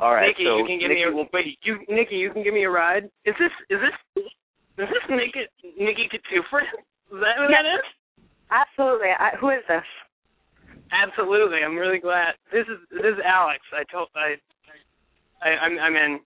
[0.01, 1.59] All right, Nikki, so you can give Nikki me a will wait.
[1.63, 3.11] You, Nikki, you can give me a ride.
[3.27, 4.25] Is this is this
[4.79, 5.43] is this Nikki
[5.75, 6.63] Nikki Katufra?
[6.63, 7.83] Is that who that is?
[8.51, 9.11] Absolutely.
[9.11, 9.87] I, who is this?
[10.95, 11.59] Absolutely.
[11.67, 12.39] I'm really glad.
[12.53, 13.61] This is this is Alex.
[13.75, 14.39] I told I
[15.43, 16.21] I I'm I'm in.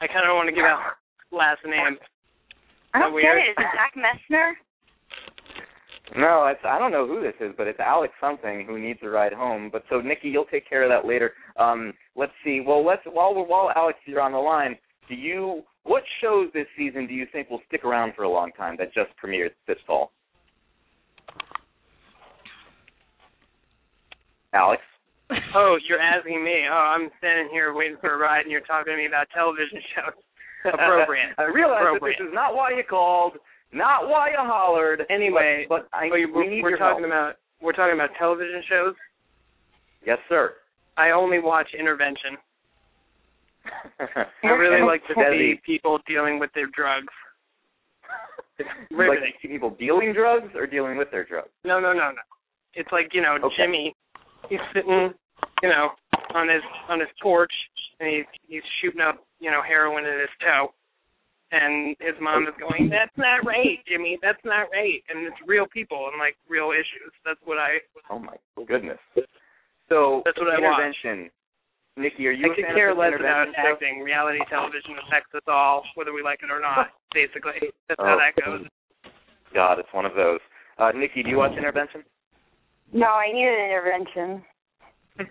[0.00, 0.98] I kind of want to give out
[1.30, 1.96] last name.
[2.92, 3.38] I don't get weird?
[3.38, 3.54] it.
[3.54, 4.58] Is it Zach Messner?
[6.14, 9.08] No, it's I don't know who this is, but it's Alex something who needs a
[9.08, 9.70] ride home.
[9.72, 11.32] But so Nikki, you'll take care of that later.
[11.58, 12.62] Um, let's see.
[12.64, 14.76] Well, let's while we're while Alex you're on the line.
[15.08, 18.52] Do you what shows this season do you think will stick around for a long
[18.52, 20.12] time that just premiered this fall?
[24.52, 24.82] Alex.
[25.54, 26.64] Oh, you're asking me.
[26.70, 29.82] Oh, I'm standing here waiting for a ride, and you're talking to me about television
[29.94, 30.14] shows.
[30.72, 31.34] Appropriate.
[31.38, 33.34] I realize that this is not why you called,
[33.72, 35.02] not why you hollered.
[35.10, 37.12] Anyway, but, but I, Oh, you- we we're, need we're talking help.
[37.12, 38.94] about we're talking about television shows.
[40.06, 40.54] Yes, sir.
[40.96, 42.36] I only watch Intervention.
[44.44, 47.12] I really like to see people dealing with their drugs.
[48.90, 51.50] Like people dealing drugs or dealing with their drugs?
[51.64, 52.24] No, no, no, no.
[52.72, 53.54] It's like you know Okay.
[53.58, 53.94] Jimmy.
[54.48, 55.12] He's sitting,
[55.62, 55.90] you know,
[56.34, 57.52] on his on his porch,
[58.00, 60.72] and he's he's shooting up, you know, heroin in his toe.
[61.52, 64.18] And his mom is going, "That's not right, Jimmy.
[64.20, 67.14] That's not right." And it's real people and like real issues.
[67.24, 67.78] That's what I.
[68.10, 68.34] Oh my
[68.66, 68.98] goodness.
[69.88, 70.82] So That's what I watch.
[70.82, 71.30] intervention.
[71.96, 73.72] Nikki, are you I a could fan care of less this about intervention show?
[73.72, 73.94] acting.
[74.02, 76.90] Reality television affects us all, whether we like it or not.
[77.14, 78.66] Basically, that's how Oh, that goes.
[79.54, 80.40] God, it's one of those.
[80.76, 82.02] Uh, Nikki, do you watch intervention?
[82.92, 84.44] No, I need an intervention.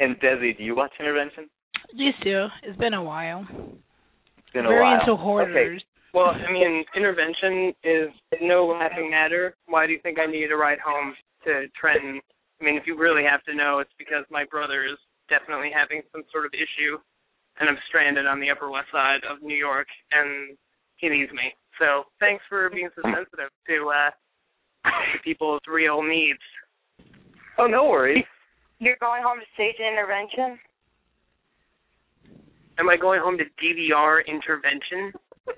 [0.00, 1.50] and Desi, do you watch intervention?
[1.92, 2.48] Used to.
[2.62, 3.46] It's been a while.
[4.48, 5.00] It's been a Very while.
[5.00, 5.22] into Okay.
[5.22, 5.84] hoarders.
[6.14, 8.08] Well, I mean, intervention is
[8.40, 9.54] no laughing matter.
[9.66, 12.18] Why do you think I needed a ride home to Trenton?
[12.60, 14.96] I mean, if you really have to know, it's because my brother is
[15.28, 16.96] definitely having some sort of issue,
[17.60, 20.56] and I'm stranded on the Upper West Side of New York, and
[20.96, 21.52] he needs me.
[21.78, 24.10] So thanks for being so sensitive to uh,
[24.88, 26.40] to people's real needs.
[27.58, 28.24] Oh, no worries.
[28.80, 30.58] You're going home to stage an intervention?
[32.78, 35.12] Am I going home to DVR intervention?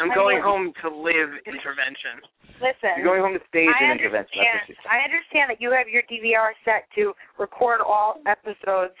[0.00, 2.22] I'm I going mean- home to live intervention.
[2.62, 2.90] Listen.
[2.98, 4.34] You're going home to stage I an intervention.
[4.42, 4.66] That's understand.
[4.66, 4.90] what she said.
[4.90, 8.98] I understand that you have your DVR set to record all episodes,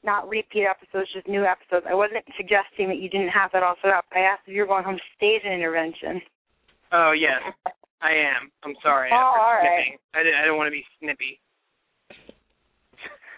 [0.00, 1.84] not repeat episodes, just new episodes.
[1.84, 4.08] I wasn't suggesting that you didn't have that all set up.
[4.16, 6.20] I asked if you're going home to stage an intervention.
[6.96, 7.44] Oh yes,
[8.00, 8.48] I am.
[8.64, 9.12] I'm sorry.
[9.12, 9.68] Oh, for all right.
[9.68, 10.00] snipping.
[10.16, 10.38] I didn't.
[10.40, 11.40] I didn't want to be snippy.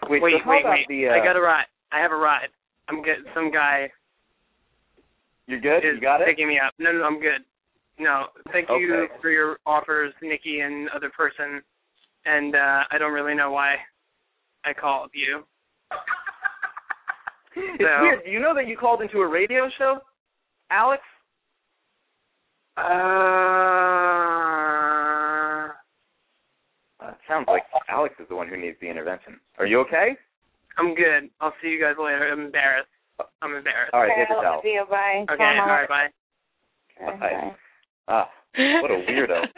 [0.07, 0.87] Wait, wait, so wait, wait.
[0.87, 1.67] The, uh, I got a ride.
[1.91, 2.55] I have a ride.
[2.89, 3.17] I'm good.
[3.33, 3.89] Some guy
[5.47, 5.83] You're good?
[5.83, 6.27] You got it?
[6.27, 6.73] picking me up.
[6.79, 7.41] No, no, I'm good.
[7.99, 11.61] No, thank you for your offers, Nikki and other person.
[12.25, 13.75] and uh I don't really know why
[14.65, 15.43] I called you.
[17.55, 18.23] It's So- weird.
[18.25, 19.99] Do you know that you called into a radio show,
[20.71, 21.01] Alex?
[22.77, 22.83] Uh,
[26.99, 29.39] Uh, sounds like Alex is the one who needs the intervention.
[29.59, 30.17] Are you okay?
[30.77, 31.29] I'm good.
[31.41, 32.29] I'll see you guys later.
[32.31, 32.89] I'm embarrassed.
[33.41, 33.93] I'm embarrassed.
[33.93, 34.71] All right, okay, here's the I love towel.
[34.71, 34.85] you.
[34.89, 35.25] Bye.
[35.33, 36.07] Okay, all right, bye.
[37.01, 37.31] Okay, Bye.
[37.31, 37.55] bye.
[38.07, 38.29] Ah,
[38.81, 39.41] what a weirdo.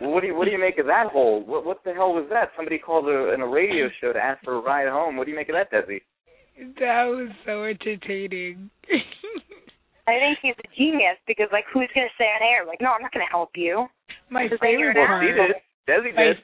[0.00, 1.44] What do you what do you make of that whole?
[1.44, 2.52] What what the hell was that?
[2.56, 5.18] Somebody called a, in a radio show to ask for a ride home.
[5.18, 6.00] What do you make of that, Desi?
[6.80, 8.70] that was so entertaining.
[10.08, 12.90] I think he's a genius because, like, who's going to say on air, like, no,
[12.96, 13.86] I'm not going to help you.
[14.30, 15.52] my Because then you're favorite an Well, part.
[15.52, 15.56] did.
[15.86, 16.36] Desi My, did.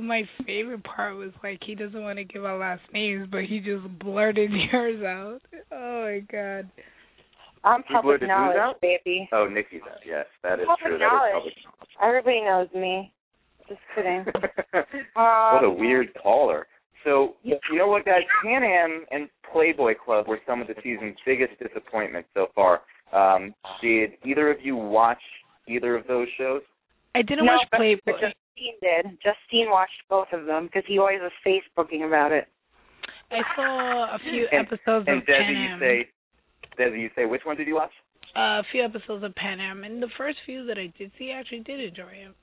[0.00, 3.60] My favorite part was like he doesn't want to give our last names, but he
[3.60, 5.40] just blurted yours out.
[5.72, 6.70] Oh my god.
[7.64, 8.80] I'm You public blurted whose knowledge, out?
[8.82, 9.28] baby.
[9.32, 9.98] Oh, Nikki does.
[10.06, 10.98] Yes, that is Public true.
[10.98, 11.54] That knowledge.
[12.02, 13.12] Everybody knows me.
[13.68, 14.24] Just kidding.
[14.74, 16.66] Um, what a weird caller.
[17.04, 18.22] So you know what, guys?
[18.42, 22.80] Pan Am and Playboy Club were some of the season's biggest disappointments so far.
[23.12, 25.20] Um, did either of you watch
[25.68, 26.62] either of those shows?
[27.14, 28.00] I didn't no, watch Playboy.
[28.04, 29.18] but Justine did.
[29.22, 32.48] Justine watched both of them because he always was Facebooking about it.
[33.30, 36.08] I saw a few And- episodes And of Desi, Pan you say,
[36.78, 37.92] Desi, you say, which one did you watch?
[38.36, 41.30] Uh, a few episodes of Pan Am, and the first few that I did see,
[41.32, 42.34] I actually did enjoy it.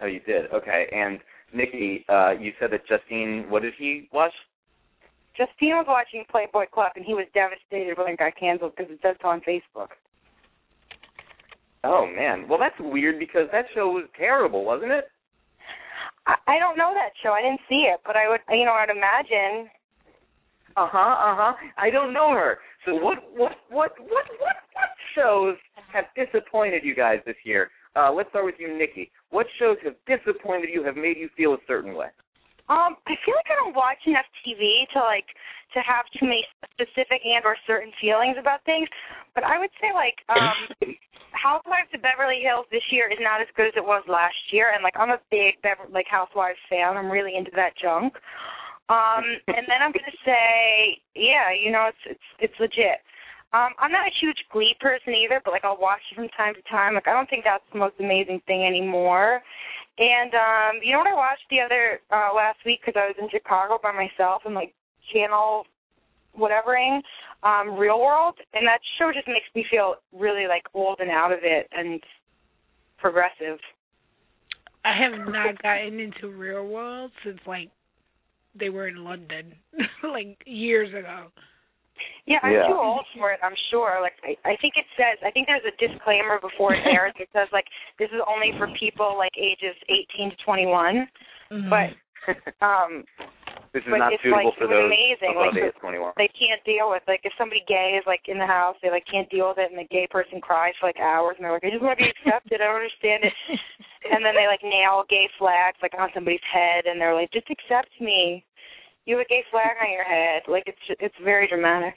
[0.00, 0.50] Oh, you did.
[0.52, 0.86] Okay.
[0.92, 1.20] And
[1.54, 4.32] Nikki, uh, you said that Justine, what did he watch?
[5.36, 8.98] Justine was watching Playboy Club and he was devastated when it got canceled because it
[9.02, 9.88] says so on Facebook.
[11.86, 12.48] Oh man.
[12.48, 15.04] Well, that's weird because that show was terrible, wasn't it?
[16.26, 17.30] I, I don't know that show.
[17.30, 19.70] I didn't see it, but I would, you know, I'd imagine.
[20.76, 21.14] Uh huh.
[21.14, 21.52] Uh huh.
[21.78, 22.58] I don't know her.
[22.84, 23.18] So what?
[23.34, 23.52] What?
[23.70, 23.92] What?
[24.00, 24.26] What?
[24.42, 24.56] What?
[24.74, 25.56] What shows
[25.92, 27.70] have disappointed you guys this year?
[27.94, 29.10] Uh, let's start with you, Nikki.
[29.30, 30.82] What shows have disappointed you?
[30.84, 32.08] Have made you feel a certain way?
[32.68, 35.30] Um, I feel like I don't watch enough TV to like
[35.72, 36.42] to have too many
[36.74, 38.88] specific and or certain feelings about things.
[39.34, 40.90] But I would say like um
[41.46, 44.74] Housewives of Beverly Hills this year is not as good as it was last year,
[44.74, 46.98] and like I'm a big Bever- like Housewives fan.
[46.98, 48.18] I'm really into that junk.
[48.90, 49.22] Um,
[49.54, 52.98] and then I'm gonna say, yeah, you know, it's it's it's legit.
[53.54, 56.58] Um, I'm not a huge Glee person either, but like I'll watch it from time
[56.58, 56.98] to time.
[56.98, 59.38] Like I don't think that's the most amazing thing anymore.
[60.02, 63.14] And um, you know what I watched the other uh last week because I was
[63.22, 64.74] in Chicago by myself and like
[65.14, 65.62] channel
[66.34, 67.00] whatevering,
[67.42, 71.32] um, Real World, and that show just makes me feel really like old and out
[71.32, 72.00] of it and
[72.98, 73.58] progressive.
[74.84, 77.70] I have not gotten into Real World since like
[78.58, 79.52] they were in London,
[80.02, 81.26] like years ago.
[82.26, 82.66] Yeah, I'm Yeah.
[82.66, 83.40] too old for it.
[83.42, 83.98] I'm sure.
[84.02, 85.18] Like, I, I think it says.
[85.24, 87.66] I think there's a disclaimer before it airs that says like
[87.98, 89.76] this is only for people like ages
[90.16, 91.08] 18 to 21.
[91.52, 91.70] Mhm.
[91.70, 93.04] But um,
[93.76, 95.76] This is But not it's suitable like- for it was those amazing, above like, age
[95.84, 96.12] 21.
[96.16, 99.04] they can't deal with like if somebody gay is like in the house, they like
[99.04, 101.64] can't deal with it, and the gay person cries for like hours, and they're like,
[101.64, 102.64] I just want to be accepted.
[102.64, 103.36] I don't understand it.
[104.08, 107.50] And then they like nail gay flags like on somebody's head, and they're like, just
[107.50, 108.44] accept me.
[109.04, 110.42] You have a gay flag on your head.
[110.48, 111.94] Like it's it's very dramatic.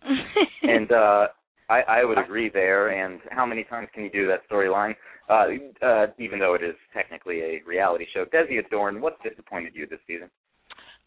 [0.62, 1.26] and uh
[1.68, 2.88] I, I would agree there.
[2.88, 4.94] And how many times can you do that storyline?
[5.28, 5.46] Uh,
[5.84, 8.24] uh, even though it is technically a reality show.
[8.24, 10.28] Desi Adorn, what disappointed you this season?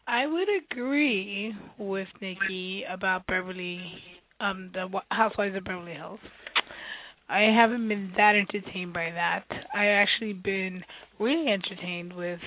[0.06, 3.80] I would agree with Nikki about Beverly,
[4.40, 6.20] um, the Housewives of Beverly Hills.
[7.28, 9.44] I haven't been that entertained by that.
[9.74, 10.84] I actually been
[11.18, 12.38] really entertained with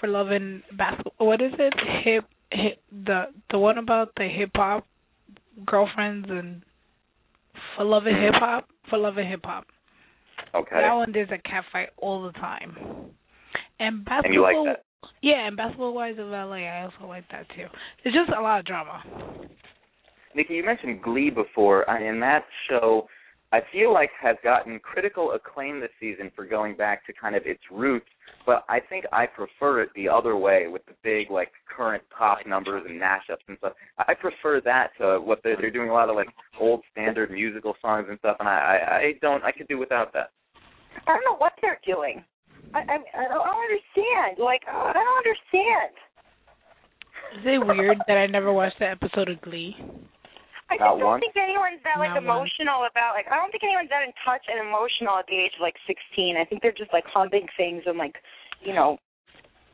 [0.00, 1.26] For Love and Basketball.
[1.26, 1.74] What is it?
[2.04, 4.86] Hip, hip, the the one about the hip hop
[5.66, 6.62] girlfriends and
[7.76, 8.68] For Love and Hip Hop.
[8.88, 9.66] For Love and Hip Hop.
[10.54, 10.76] Okay.
[10.76, 12.76] That one there's a cat fight all the time.
[13.78, 14.24] And basketball.
[14.24, 14.84] and you like that?
[15.22, 17.66] Yeah, and Basketball Wives of LA, I also like that too.
[18.04, 19.02] It's just a lot of drama.
[20.34, 23.06] Nikki, you mentioned Glee before, and that show
[23.52, 27.42] I feel like has gotten critical acclaim this season for going back to kind of
[27.44, 28.08] its roots,
[28.46, 32.38] but I think I prefer it the other way with the big like current pop
[32.46, 33.74] numbers and mashups and stuff.
[33.98, 37.74] I prefer that to what they're, they're doing a lot of like old standard musical
[37.82, 40.30] songs and stuff, and I I, I don't I could do without that.
[41.06, 42.24] I don't know what they're doing.
[42.74, 44.38] I I, I don't understand.
[44.38, 45.92] Like I don't understand.
[47.40, 49.76] Is it weird that I never watched that episode of Glee?
[50.68, 51.20] I just don't once?
[51.20, 52.52] think anyone's that like Not once.
[52.52, 55.52] emotional about like I don't think anyone's that in touch and emotional at the age
[55.56, 56.36] of like sixteen.
[56.40, 58.16] I think they're just like humping things and like
[58.64, 58.98] you know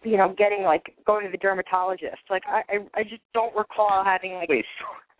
[0.04, 2.22] you know, getting like going to the dermatologist.
[2.30, 4.64] Like I I, I just don't recall having like Wait,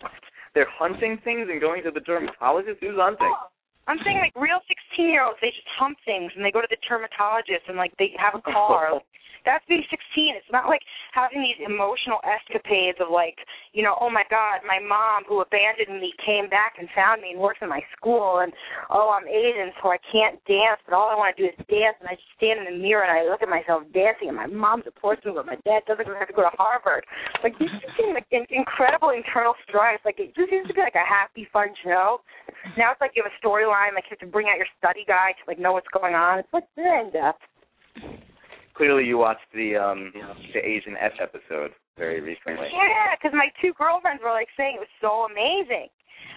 [0.54, 2.78] they're hunting things and going to the dermatologist?
[2.80, 3.26] Who's hunting?
[3.30, 3.48] Oh,
[3.88, 6.68] I'm saying like real sixteen year olds, they just hump things and they go to
[6.68, 9.00] the dermatologist and like they have a car.
[9.44, 10.34] That's being 16.
[10.34, 10.82] It's not like
[11.12, 13.36] having these emotional escapades of like,
[13.72, 17.34] you know, oh my God, my mom who abandoned me came back and found me
[17.34, 18.52] and works in my school, and
[18.90, 21.96] oh, I'm Asian, so I can't dance, but all I want to do is dance,
[22.00, 24.46] and I just stand in the mirror and I look at myself dancing, and my
[24.48, 27.04] mom supports me, but my dad doesn't have to go to Harvard.
[27.42, 30.00] Like these just seem like in- incredible internal strife.
[30.04, 32.20] Like it just seems to be like a happy, fun show.
[32.76, 35.04] Now it's like you have a storyline, like you have to bring out your study
[35.06, 36.38] guide to like know what's going on.
[36.38, 37.42] It's like very in depth.
[38.78, 40.14] Clearly, you watched the um
[40.54, 42.70] the Asian F episode very recently.
[42.70, 45.90] Yeah, because my two girlfriends were like saying it was so amazing,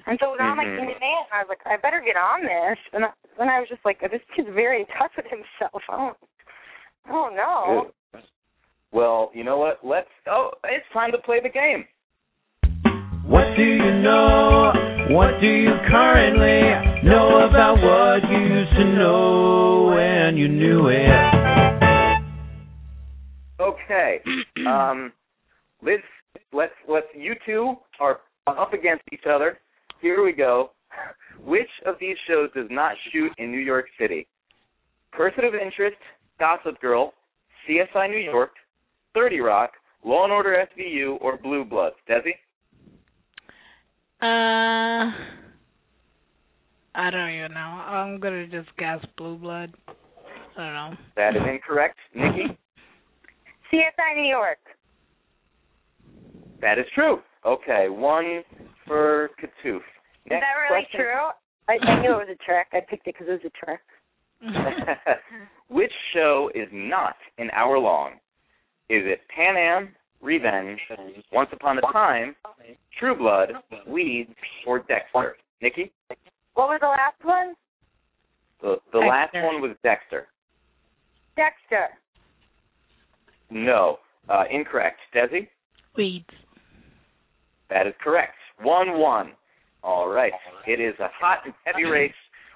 [0.10, 0.82] and so it was on like Mhm.
[0.82, 1.30] in demand.
[1.30, 2.80] And I was like, I better get on this.
[2.94, 5.84] And I, then I was just like, this kid's very in touch with himself.
[5.88, 6.18] I don't,
[7.06, 7.92] I don't know.
[8.92, 9.86] Well, you know what?
[9.86, 10.10] Let's.
[10.26, 11.86] Oh, it's time to play the game.
[13.30, 14.74] What do you know?
[15.14, 21.81] What do you currently know about what you used to know when you knew it?
[23.92, 24.22] Okay.
[24.68, 25.12] Um,
[25.82, 26.04] let's
[26.54, 27.08] let's let's.
[27.16, 29.58] You two are up against each other.
[30.02, 30.72] Here we go.
[31.44, 34.28] Which of these shows does not shoot in New York City?
[35.12, 35.98] Person of Interest,
[36.40, 37.14] Gossip Girl,
[37.68, 38.52] CSI New York,
[39.14, 39.72] Thirty Rock,
[40.06, 41.96] Law and Order SVU, or Blue Bloods?
[42.08, 42.34] Desi?
[44.22, 45.12] Uh,
[46.94, 47.60] I don't even know.
[47.60, 49.74] I'm gonna just guess Blue Blood.
[49.88, 50.94] I don't know.
[51.16, 51.98] That is incorrect.
[52.14, 52.58] Nikki?
[53.72, 54.60] CSI New York.
[56.62, 57.20] That is true.
[57.46, 58.44] Okay, one
[58.86, 59.78] for Katoof.
[59.78, 61.00] Is that really question.
[61.00, 61.30] true?
[61.68, 62.68] I, I knew it was a trick.
[62.74, 63.80] I picked it because it was a trick.
[65.70, 68.14] Which show is not an hour long?
[68.90, 69.90] Is it Pan Am,
[70.22, 70.80] Revenge,
[71.32, 72.36] Once Upon a Time,
[73.00, 73.54] True Blood,
[73.88, 74.32] Weeds,
[74.68, 75.38] or Dexter?
[75.62, 75.92] Nikki?
[76.56, 77.54] What was the last one?
[78.62, 80.28] The, the last one was Dexter.
[81.36, 81.90] Dexter.
[83.52, 84.00] No.
[84.30, 85.00] Uh, incorrect.
[85.14, 85.48] Desi?
[85.98, 86.26] Weeds.
[87.70, 88.34] That is correct.
[88.62, 89.32] 1 1.
[89.84, 90.34] All right.
[90.68, 92.14] It is a hot and heavy race.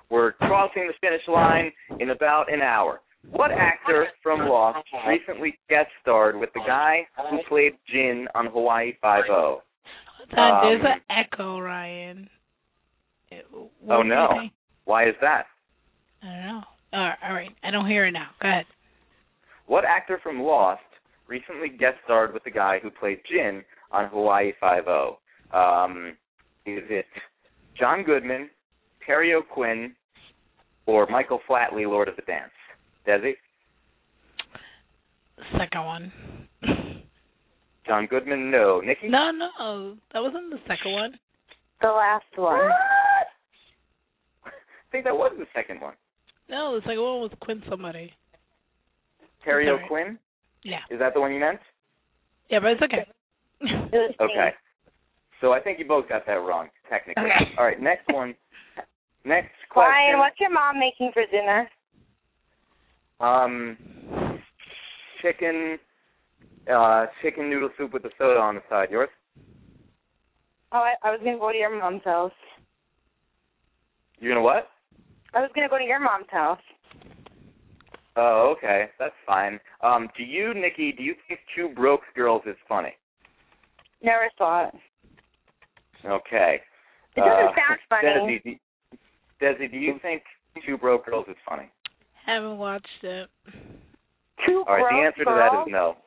[0.09, 3.01] We're crossing the finish line in about an hour.
[3.31, 8.93] What actor from Lost recently guest starred with the guy who played Jin on Hawaii
[9.01, 9.63] Five O?
[10.31, 12.29] That, there's Um, an echo, Ryan.
[13.31, 14.49] It- Oh, what do you no.
[14.85, 15.47] Why is that?
[16.21, 16.63] I don't know.
[16.93, 17.51] All right, all right.
[17.63, 18.29] I don't hear it now.
[18.39, 18.65] Go ahead.
[19.67, 20.81] What actor from Lost
[21.27, 25.17] recently guest starred with the guy who played Jin on Hawaii Five O?
[25.51, 26.15] Um,
[26.65, 27.05] is it
[27.79, 28.49] John Goodman,
[29.05, 29.95] Terry O'Quinn,
[30.85, 32.51] or Michael Flatley, Lord of the Dance?
[33.07, 33.33] Desi?
[35.57, 36.11] Second one.
[37.85, 38.49] John Goodman?
[38.49, 38.81] No.
[38.81, 39.07] Nikki?
[39.09, 41.19] no, no, that wasn't the second one.
[41.81, 42.59] The last one.
[44.45, 44.51] I
[44.91, 45.93] think that was the second one.
[46.49, 48.11] No, the second one was Quinn somebody.
[49.45, 49.83] Terry Sorry.
[49.83, 50.19] O'Quinn?
[50.63, 51.59] Yeah, Is that the one you meant?
[52.49, 53.05] yeah, but it's okay.
[54.19, 54.49] Okay.
[55.41, 57.23] So I think you both got that wrong, technically.
[57.23, 57.53] Okay.
[57.57, 58.33] All right, next one.
[59.25, 59.91] Next question.
[59.91, 61.69] Ryan, what's your mom making for dinner?
[63.19, 63.77] Um,
[65.21, 65.77] chicken,
[66.71, 68.89] uh, chicken noodle soup with the soda on the side.
[68.91, 69.09] Yours?
[70.71, 72.31] Oh, I, I was gonna go to your mom's house.
[74.19, 74.69] You gonna what?
[75.33, 76.59] I was gonna go to your mom's house.
[78.17, 79.59] Oh, okay, that's fine.
[79.83, 80.93] Um, do you, Nikki?
[80.93, 82.93] Do you think Two Broke Girls is funny?
[84.01, 84.75] Never saw it.
[86.05, 86.59] Okay.
[87.15, 88.41] It doesn't Uh, sound funny.
[88.45, 88.59] Desi,
[88.91, 88.97] do,
[89.45, 90.23] Desi, do you think
[90.65, 91.69] Two Broke Girls is funny?
[92.25, 93.29] Haven't watched it.
[94.45, 95.97] Two All right, the broke answer to that is no.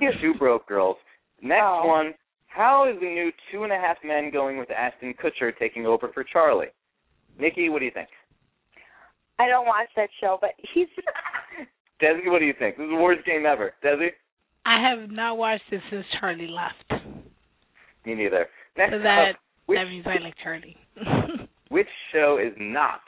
[0.00, 0.96] Two- Two Broke Girls.
[1.42, 1.86] Next Oh.
[1.86, 2.14] one.
[2.48, 6.08] How is the new Two and a Half Men going with Ashton Kutcher taking over
[6.08, 6.68] for Charlie?
[7.38, 8.08] Nikki, what do you think?
[9.38, 10.88] I don't watch that show, but he's
[12.02, 12.76] Desi, what do you think?
[12.76, 13.74] This is the worst game ever.
[13.84, 14.08] Desi?
[14.64, 17.02] I have not watched it since Charlie left.
[18.04, 18.46] Me neither.
[18.76, 19.36] Next So that up,
[19.66, 20.76] which, that means I like Charlie.
[21.68, 23.00] which show is not,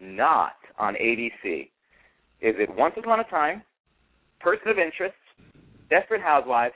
[0.00, 1.68] not on ABC?
[2.40, 3.62] Is it Once Upon a Time,
[4.40, 5.14] Person of Interest,
[5.90, 6.74] Desperate Housewives,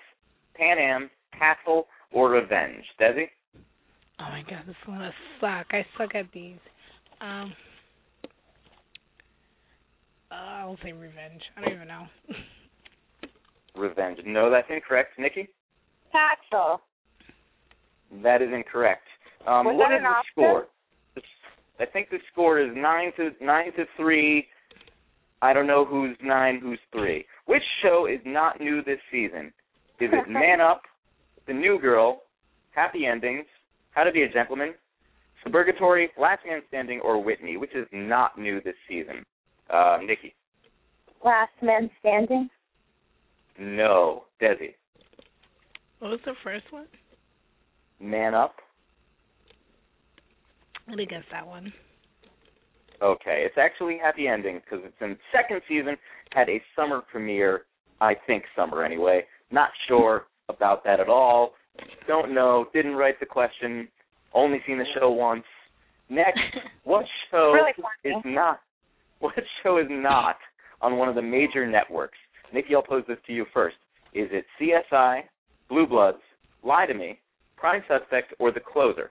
[0.55, 2.85] Pan Am, Castle, or Revenge?
[3.01, 3.27] Desi?
[4.21, 5.67] oh my god, this is gonna suck.
[5.71, 6.59] I suck at these.
[7.21, 7.53] Um,
[10.31, 11.43] uh, I'll say revenge.
[11.57, 12.07] I don't even know.
[13.77, 14.19] Revenge.
[14.27, 15.19] No, that's incorrect.
[15.19, 15.49] Nikki?
[16.15, 16.79] Paxel.
[18.23, 19.07] That is incorrect.
[19.47, 20.33] Um, Was what that is an the option?
[20.33, 20.67] score?
[21.79, 24.47] I think the score is nine to nine to three.
[25.41, 27.25] I don't know who's nine, who's three.
[27.47, 29.53] Which show is not new this season?
[30.01, 30.83] Is it Man Up,
[31.47, 32.23] The New Girl,
[32.73, 33.47] Happy Endings,
[33.93, 34.75] How to Be a Gentleman,
[35.47, 37.57] Suburgatory, Last Man Standing, or Whitney?
[37.57, 39.25] Which is not new this season?
[39.73, 40.35] Uh, Nikki.
[41.25, 42.49] Last man standing.
[43.59, 44.25] No.
[44.41, 44.75] Desi.
[45.99, 46.87] What was the first one?
[48.01, 48.55] Man Up.
[50.87, 51.73] I'm gonna guess that one.
[53.03, 55.97] Okay, it's actually Happy Ending because it's in second season.
[56.33, 57.63] Had a summer premiere.
[58.01, 59.25] I think summer anyway.
[59.51, 61.53] Not sure about that at all.
[62.07, 62.67] Don't know.
[62.73, 63.89] Didn't write the question.
[64.33, 65.45] Only seen the show once.
[66.09, 66.41] Next,
[66.85, 67.73] what show Really
[68.05, 68.61] is not?
[69.31, 70.37] What show is not
[70.81, 72.17] on one of the major networks?
[72.55, 73.77] Nikki, I'll pose this to you first.
[74.15, 75.23] Is it CSI,
[75.69, 76.19] Blue Bloods,
[76.65, 77.19] Lie to Me,
[77.57, 79.11] Prime Suspect, or The Closer?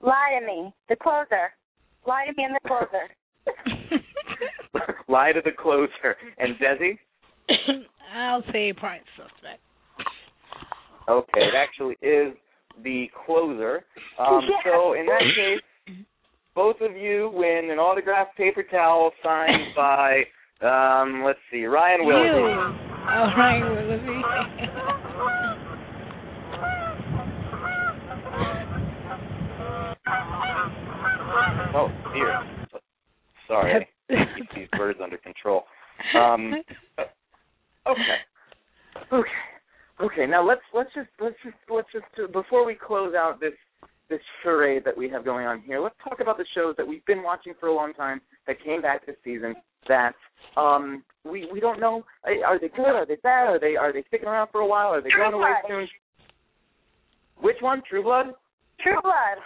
[0.00, 0.74] Lie to me.
[0.88, 1.52] The closer.
[2.06, 3.10] Lie to me in the closer.
[5.08, 6.16] Lie to The Closer.
[6.38, 6.98] And Desi?
[8.16, 9.60] I'll say Prime Suspect.
[11.08, 12.34] Okay, it actually is
[12.82, 13.84] the closer.
[14.18, 15.62] Um, so in that case,
[16.56, 20.22] both of you win an autographed paper towel signed by,
[20.62, 22.06] um, let's see, Ryan You.
[22.06, 22.78] Willoughby.
[23.08, 24.22] Oh, Ryan Willoughby.
[31.78, 32.40] Oh dear.
[33.46, 35.64] Sorry, keep these birds under control.
[36.18, 36.54] Um,
[37.86, 38.00] okay.
[39.12, 39.28] Okay.
[40.00, 40.26] Okay.
[40.26, 43.52] Now let's let's just let's just let's just uh, before we close out this
[44.08, 47.04] this charade that we have going on here, let's talk about the shows that we've
[47.06, 49.54] been watching for a long time that came back this season
[49.88, 50.14] that
[50.56, 52.86] um we we don't know are are they good?
[52.86, 53.46] Are they bad?
[53.48, 54.88] Are they are they sticking around for a while?
[54.88, 55.70] Are they True going away Blood.
[55.70, 55.88] soon?
[57.40, 57.82] Which one?
[57.88, 58.26] True blood?
[58.80, 59.38] True Blood.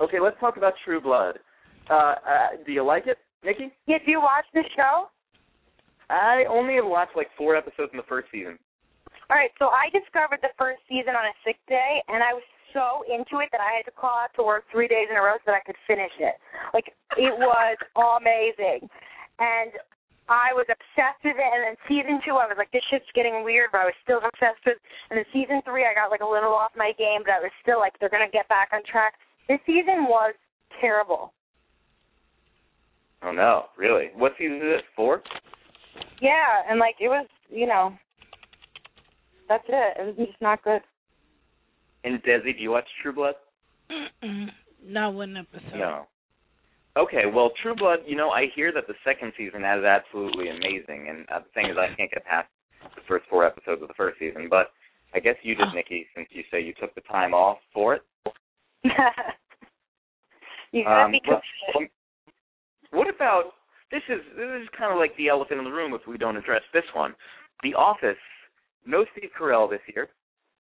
[0.00, 1.38] okay let's talk about true blood.
[1.90, 3.72] Uh, uh do you like it nikki?
[3.86, 5.08] Did you watch the show?
[6.10, 8.58] i only have watched like four episodes in the first season.
[9.30, 12.44] All right, so I discovered the first season on a sick day, and I was
[12.74, 15.22] so into it that I had to call out to work three days in a
[15.22, 16.34] row so that I could finish it.
[16.74, 18.90] Like it was amazing,
[19.38, 19.70] and
[20.28, 21.50] I was obsessed with it.
[21.54, 24.18] And then season two, I was like, this shit's getting weird, but I was still
[24.18, 24.80] obsessed with.
[25.08, 27.54] And then season three, I got like a little off my game, but I was
[27.62, 29.14] still like, they're gonna get back on track.
[29.48, 30.34] This season was
[30.80, 31.32] terrible.
[33.22, 35.22] oh no really what season is it four
[36.20, 37.94] Yeah, and like it was, you know,
[39.48, 39.96] that's it.
[40.00, 40.80] It was just not good.
[42.04, 43.34] And desi do you watch true blood
[43.90, 44.46] Mm-mm.
[44.86, 45.76] Not one episode.
[45.78, 46.06] No.
[46.96, 51.08] Okay, well, True Blood, you know, I hear that the second season is absolutely amazing,
[51.08, 52.48] and uh, the thing is, I can't get past
[52.94, 54.70] the first four episodes of the first season, but
[55.12, 55.74] I guess you did, Oh.
[55.74, 58.02] Nikki, since you say you took the time off for it.
[60.72, 61.40] you gotta Um, be well,
[61.72, 61.90] committed.
[62.90, 63.54] What about
[63.90, 64.02] this?
[64.08, 66.62] Is this is kind of like the elephant in the room if we don't address
[66.72, 67.14] this one?
[67.62, 68.16] The Office,
[68.86, 70.08] no Steve Carell this year.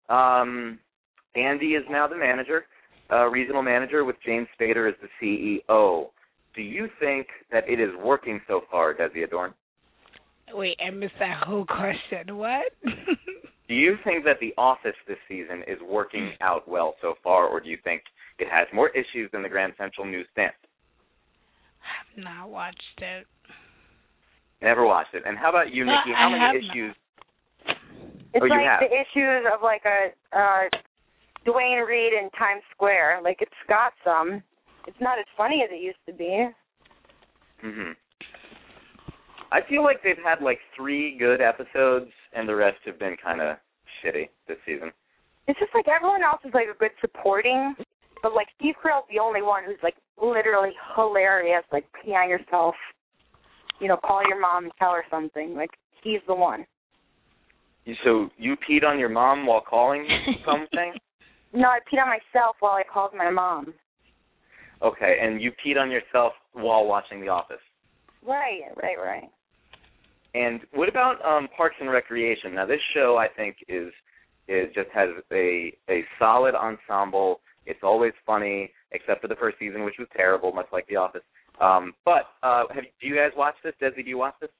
[0.08, 0.78] Um,
[1.38, 2.64] Andy is now the manager,
[3.12, 5.08] uh, regional manager, with James Spader as the
[5.68, 6.06] CEO.
[6.54, 9.54] Do you think that it is working so far, Desi Adorn?
[10.52, 12.36] Wait, I missed that whole question.
[12.36, 12.72] What?
[13.68, 17.60] Do you think that The Office this season is working out well so far, or
[17.60, 18.00] do you think
[18.38, 20.52] it has more issues than the Grand Central newsstand?
[21.84, 23.26] I've not watched it.
[24.62, 25.22] Never watched it.
[25.26, 26.12] And how about you, No, Nikki?
[26.16, 26.72] How I many have not.
[26.76, 26.96] issues?
[28.32, 28.80] It's Oh, you like have?
[28.80, 30.64] the issues of like a uh
[31.48, 33.20] Duane Reade in Times Square.
[33.24, 34.42] Like it's got some.
[34.86, 36.48] It's not as funny as it used to be.
[37.62, 37.92] hmm
[39.50, 43.40] I feel like they've had like three good episodes, and the rest have been kind
[43.40, 43.56] of
[44.04, 44.92] shitty this season.
[45.46, 47.74] It's just like everyone else is like a good supporting,
[48.22, 51.64] but like Steve Carell's the only one who's like literally hilarious.
[51.72, 52.74] Like pee on yourself,
[53.80, 55.54] you know, call your mom and tell her something.
[55.54, 55.70] Like
[56.04, 56.66] he's the one.
[57.86, 60.06] You- So you peed on your mom while calling
[60.44, 60.92] something?
[61.52, 63.74] No, I peed on myself while I called my mom.
[64.82, 67.56] Okay, and you peed on yourself while watching The Office.
[68.26, 69.30] Right, right, right.
[70.34, 72.54] And what about um Parks and Recreation?
[72.54, 73.92] Now this show I think is
[74.46, 77.40] is just has a a solid ensemble.
[77.66, 81.22] It's always funny, except for the first season, which was terrible, much like The Office.
[81.60, 83.74] Um, but uh, have do you guys watch this?
[83.82, 84.50] Desi, do you watch this?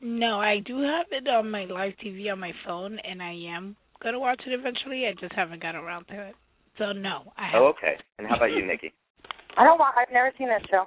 [0.00, 3.76] No, I do have it on my live TV on my phone, and I am
[4.02, 5.06] gonna watch it eventually.
[5.06, 6.34] I just haven't got around to it.
[6.78, 7.60] So no, I haven't.
[7.60, 7.96] Oh, okay.
[8.18, 8.92] And how about you, Nikki?
[9.56, 9.94] I don't want.
[9.98, 10.86] I've never seen that show.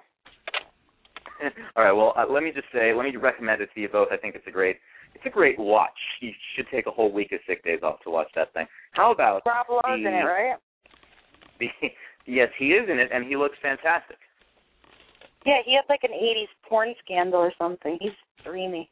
[1.76, 1.92] All right.
[1.92, 4.10] Well, uh, let me just say, let me recommend it to you both.
[4.12, 4.78] I think it's a great,
[5.14, 5.98] it's a great watch.
[6.22, 8.66] You should take a whole week of sick days off to watch that thing.
[8.94, 10.56] How about Rob Lowe's in it, right?
[11.60, 11.68] the?
[12.26, 14.18] Yes, he is in it, and he looks fantastic.
[15.46, 17.98] Yeah, he had like an '80s porn scandal or something.
[18.00, 18.14] He's
[18.46, 18.90] dreamy.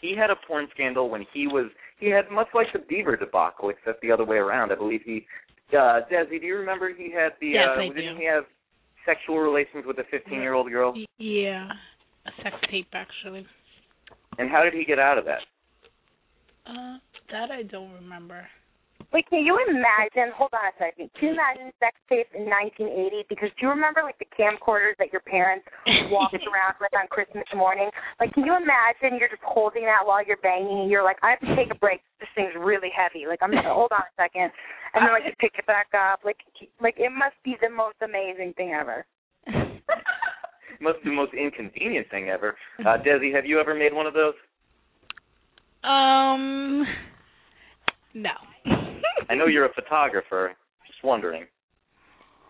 [0.00, 1.70] He had a porn scandal when he was.
[1.98, 4.72] He had much like the Beaver debacle, except the other way around.
[4.72, 5.26] I believe he.
[5.72, 7.48] Uh, Desi, do you remember he had the?
[7.48, 8.20] Yes, uh, I didn't do.
[8.20, 8.44] he have
[9.04, 10.94] sexual relations with a 15-year-old girl?
[11.18, 11.68] Yeah,
[12.26, 13.46] a sex tape actually.
[14.38, 15.40] And how did he get out of that?
[16.66, 16.98] Uh,
[17.32, 18.46] that I don't remember.
[19.08, 20.36] Wait, can you imagine?
[20.36, 21.08] Hold on a second.
[21.16, 23.24] Can you imagine sex tapes in 1980?
[23.32, 25.64] Because do you remember like the camcorders that your parents
[26.12, 27.88] walked around with on Christmas morning?
[28.20, 31.32] Like, can you imagine you're just holding that while you're banging, and you're like, I
[31.32, 32.04] have to take a break.
[32.20, 33.24] This thing's really heavy.
[33.24, 34.52] Like, I'm gonna hold on a second,
[34.92, 36.20] and then like you pick it back up.
[36.20, 36.44] Like,
[36.76, 39.08] like it must be the most amazing thing ever.
[40.80, 42.56] Must be the most inconvenient thing ever.
[42.78, 44.34] Uh, Desi, have you ever made one of those?
[45.82, 46.84] Um,
[48.14, 48.30] no.
[49.28, 50.54] I know you're a photographer.
[50.86, 51.46] Just wondering.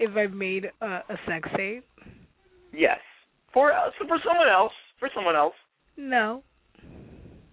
[0.00, 1.84] if I've made a, a sex tape.
[2.72, 2.98] Yes.
[3.52, 4.72] For uh, for someone else.
[4.98, 5.54] For someone else.
[5.96, 6.42] No.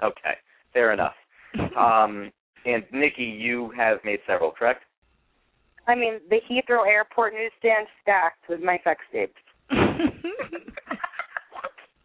[0.03, 0.36] Okay.
[0.73, 1.15] Fair enough.
[1.78, 2.32] Um,
[2.65, 4.84] and Nikki, you have made several, correct?
[5.88, 9.34] I mean, the Heathrow Airport newsstand stacked with my sex tapes.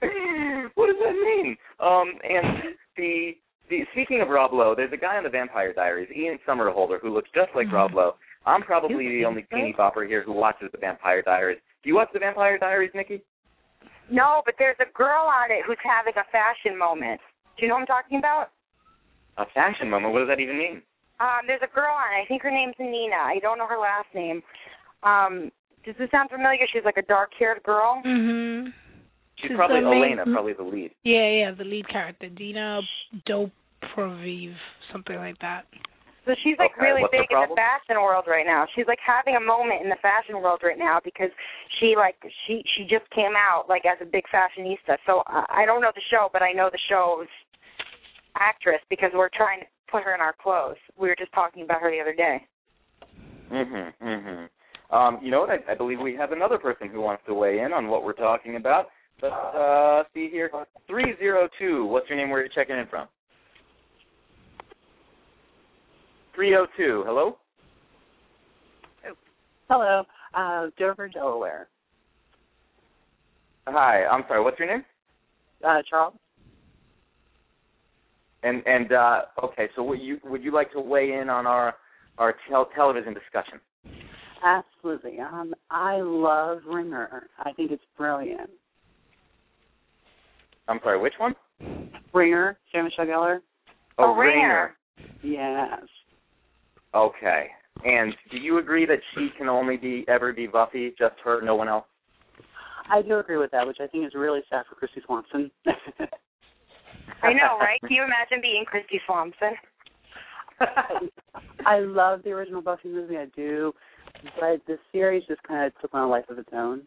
[0.00, 0.10] what
[0.74, 1.56] what does that mean?
[1.80, 3.32] Um, and the the
[3.92, 7.30] speaking of Rob Lowe, there's a guy on the Vampire Diaries, Ian Somerhalder, who looks
[7.34, 8.14] just like Rob Lowe.
[8.46, 11.58] I'm probably the only teeny bopper here who watches the Vampire Diaries.
[11.82, 13.22] Do you watch the Vampire Diaries, Nikki?
[14.10, 17.20] No, but there's a girl on it who's having a fashion moment.
[17.56, 18.48] Do you know what I'm talking about?
[19.38, 20.12] A fashion moment.
[20.12, 20.82] What does that even mean?
[21.20, 22.24] Um, there's a girl on it.
[22.24, 23.16] I think her name's Nina.
[23.16, 24.42] I don't know her last name.
[25.02, 25.50] Um,
[25.84, 26.66] does this sound familiar?
[26.72, 28.02] She's like a dark-haired girl.
[28.04, 28.68] Mm-hmm.
[29.36, 30.90] She's, She's probably the main- Elena, probably the lead.
[31.04, 32.80] Yeah, yeah, the lead character, Dina
[33.96, 34.54] Doproviv,
[34.92, 35.64] something like that.
[36.26, 38.66] So she's like Okay, really what's her big in the fashion world right now.
[38.76, 41.30] She's like having a moment in the fashion world right now because
[41.80, 42.16] she like
[42.46, 45.00] she she just came out like as a big fashionista.
[45.06, 47.28] So uh, I don't know the show, but I know the show's
[48.36, 50.78] actress because we're trying to put her in our clothes.
[51.00, 52.46] We were just talking about her the other day.
[53.50, 53.92] Mhm.
[54.00, 54.48] Mhm.
[54.90, 55.50] Um, you know what?
[55.50, 58.12] I, I believe we have another person who wants to weigh in on what we're
[58.12, 58.90] talking about.
[59.20, 60.50] But uh, see here,
[60.86, 61.86] three zero two.
[61.86, 62.30] What's your name?
[62.30, 63.08] Where are you checking in from?
[66.34, 67.02] Three zero two.
[67.06, 67.36] Hello.
[69.68, 70.02] Hello,
[70.34, 71.68] uh, Dover, Delaware.
[73.68, 74.04] Hi.
[74.04, 74.42] I'm sorry.
[74.42, 74.84] What's your name?
[75.64, 76.14] Uh, Charles?
[78.42, 79.68] And and uh, okay.
[79.76, 81.74] So would you would you like to weigh in on our
[82.18, 83.60] our tel- television discussion?
[84.42, 85.20] Absolutely.
[85.20, 87.28] Um, I love Ringer.
[87.38, 88.50] I think it's brilliant.
[90.66, 90.98] I'm sorry.
[91.00, 91.34] Which one?
[92.14, 93.38] Ringer, Sarah Michelle Gellar.
[93.98, 94.74] Oh, Oh, Ringer.
[95.22, 95.82] Yes.
[96.94, 97.46] Okay.
[97.84, 101.54] And do you agree that she can only be ever be Buffy, just her, no
[101.56, 101.86] one else?
[102.90, 105.50] I do agree with that, which I think is really sad for Kristy Swanson.
[107.22, 107.80] I know, right?
[107.80, 109.56] Can you imagine being Kristy Swanson?
[111.66, 113.72] I love the original Buffy movie, I do,
[114.38, 116.82] but the series just kind of took on a life of its own.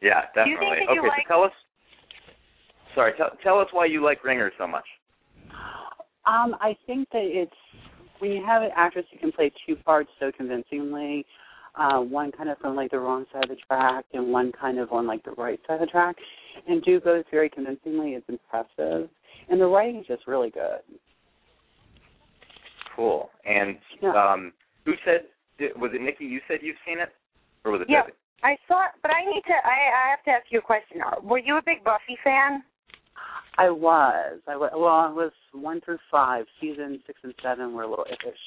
[0.00, 0.66] Yeah, definitely.
[0.78, 1.52] think that okay, like- so tell us.
[2.94, 4.86] Sorry, tell tell us why you like Ringer so much.
[6.26, 7.52] Um, I think that it's
[8.18, 11.24] when you have an actress who can play two parts so convincingly,
[11.76, 14.78] uh, one kind of from like the wrong side of the track and one kind
[14.78, 16.16] of on like the right side of the track,
[16.66, 18.12] and do both very convincingly.
[18.12, 19.08] It's impressive,
[19.48, 20.80] and the writing is just really good.
[22.96, 23.30] Cool.
[23.44, 24.10] And Yeah.
[24.10, 24.52] um,
[24.84, 25.26] who said?
[25.76, 26.24] Was it Nikki?
[26.24, 27.14] You said you've seen it,
[27.64, 28.02] or was it Yeah.
[28.44, 29.66] I saw, it, but I need to.
[29.66, 31.02] I I have to ask you a question.
[31.22, 32.62] Were you a big Buffy fan?
[33.58, 36.46] I was, I was, well, I was one through five.
[36.60, 38.38] Season six and seven were a little iffish.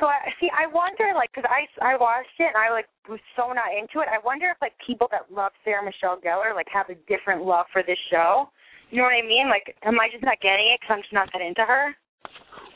[0.00, 0.48] So I see.
[0.48, 4.00] I wonder, like, because I I watched it and I like was so not into
[4.00, 4.08] it.
[4.08, 7.66] I wonder if like people that love Sarah Michelle Gellar like have a different love
[7.72, 8.48] for this show.
[8.90, 9.50] You know what I mean?
[9.50, 11.94] Like, am I just not getting it because I'm just not that into her?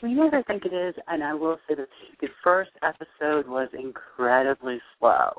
[0.01, 1.87] Well, you know what I think it is, and I will say that
[2.21, 5.31] the first episode was incredibly slow.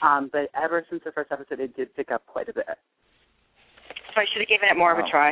[0.00, 2.78] Um, but ever since the first episode, it did pick up quite a bit.
[4.18, 5.30] So I should have given it more of a try.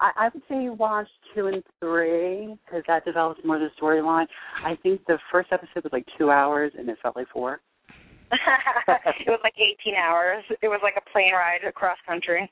[0.00, 3.68] I, I would say you watch two and three because that develops more of the
[3.78, 4.24] storyline.
[4.64, 7.60] I think the first episode was like two hours, and it felt like four.
[8.32, 10.42] it was like 18 hours.
[10.62, 12.50] It was like a plane ride across country.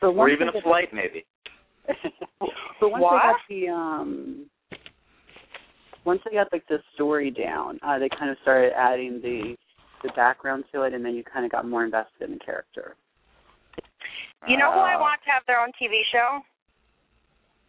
[0.00, 1.26] But Or once even a get- flight, maybe.
[2.80, 3.12] but once What?
[3.12, 4.46] they got the um,
[6.06, 9.54] once they got like the story down, uh, they kind of started adding the
[10.02, 12.96] the background to it, and then you kind of got more invested in the character.
[14.48, 16.40] You know who I Uh, want to have their own TV show?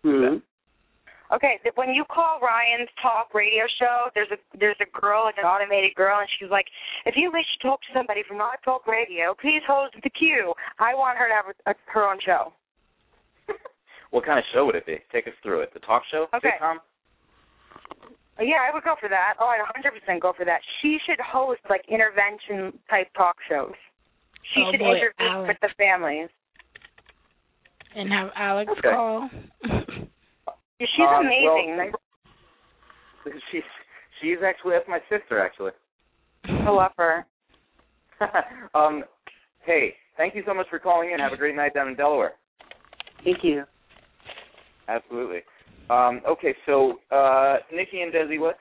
[0.05, 0.37] Mm-hmm.
[1.33, 5.45] Okay, when you call Ryan's talk radio show, there's a there's a girl, like an
[5.45, 6.65] automated girl, and she's like,
[7.05, 10.53] if you wish to talk to somebody from our talk radio, please hold the queue.
[10.79, 12.53] I want her to have a, a, her own show.
[14.11, 14.99] What kind of show would it be?
[15.11, 15.73] Take us through it.
[15.73, 16.27] The talk show?
[16.35, 16.49] Okay.
[16.61, 16.77] Sitcom?
[18.37, 19.33] Uh, Yeah, I would go for that.
[19.39, 20.61] Oh, I'd 100% go for that.
[20.83, 23.73] She should host like intervention type talk shows.
[24.53, 25.47] She Oh, should boy, intervene Alex.
[25.49, 26.29] with the families.
[27.95, 28.89] And have Alex Okay.
[28.89, 29.29] call.
[30.79, 31.91] She's Um, amazing.
[33.25, 33.63] Well, she's
[34.21, 35.71] she's actually that's my sister actually.
[36.45, 37.25] I love her.
[38.73, 39.03] um,
[39.65, 41.19] hey, thank you so much for calling in.
[41.19, 42.33] Have a great night down in Delaware.
[43.23, 43.63] Thank you.
[44.87, 45.39] Absolutely.
[45.89, 48.57] Um, okay, so uh, Nikki and Desi, let's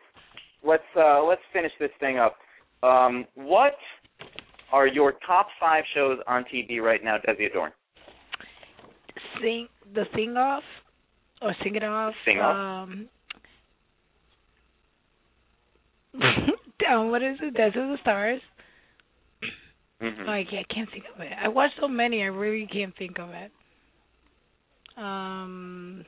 [0.65, 2.37] let's uh, let's finish this thing up.
[2.83, 3.75] Um, what
[4.73, 7.73] are your top five shows on TV right now, Desi Adorn?
[9.43, 10.63] Sing the sing off
[11.43, 12.15] or sing it off.
[12.25, 12.57] Sing Off.
[12.57, 13.09] Um,
[16.91, 17.55] um, what is it?
[17.55, 18.41] Dance of the Stars.
[20.01, 20.29] Mm-hmm.
[20.29, 21.33] I can't, I can't think of it.
[21.43, 23.51] I watched so many, I really can't think of it.
[24.97, 26.05] Um,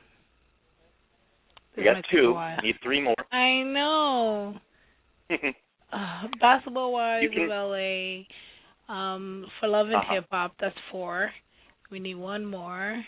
[1.75, 2.37] You got might take a two.
[2.63, 3.15] Need three more.
[3.31, 4.55] I know.
[5.93, 7.49] Uh, basketball wise can-.
[8.89, 10.15] Um, for love and Uh-huh.
[10.15, 11.31] hip hop, that's four.
[11.89, 13.01] We need one more.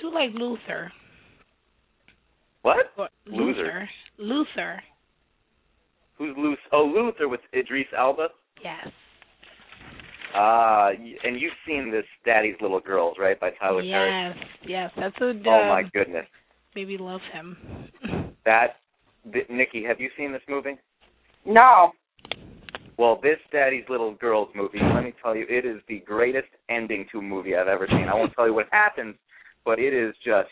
[0.00, 0.92] Do like Luther.
[2.62, 2.86] what?
[2.96, 3.46] Or Luther.
[3.62, 3.88] Luther.
[4.18, 4.82] Luther.
[6.18, 6.58] Who's Luth?
[6.72, 8.28] Oh, Luther with Idris Elba.
[8.62, 8.88] Yes.
[10.36, 10.90] Uh,
[11.24, 14.34] and you've seen this Daddy's Little Girls, right, by Tyler Perry?
[14.36, 14.36] yes.
[14.66, 14.90] Yes.
[14.96, 15.30] That's a.
[15.46, 16.26] Oh my goodness,
[16.76, 17.56] Maybe love him.
[18.44, 18.76] that
[19.32, 20.76] th- Nikki, have you seen this movie?
[21.44, 21.92] No.
[22.96, 27.06] Well, this Daddy's Little Girls movie, let me tell you, it is the greatest ending
[27.12, 28.06] to a movie I've ever seen.
[28.10, 29.14] I won't tell you what happens,
[29.64, 30.48] but it is just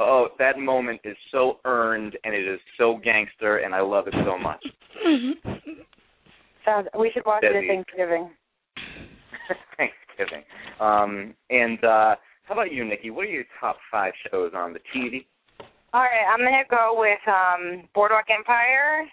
[0.00, 4.14] oh, that moment is so earned and it is so gangster and I love it
[4.24, 4.64] so much.
[6.64, 6.88] Sounds.
[6.98, 8.30] We should watch it at Thanksgiving.
[9.76, 10.44] Thanksgiving.
[10.80, 13.10] Um, and uh, how about you, Nikki?
[13.10, 15.26] What are your top five shows on the TV?
[15.92, 19.06] All right, I'm gonna go with um Boardwalk Empire,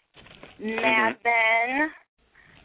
[0.59, 1.89] Mad Men,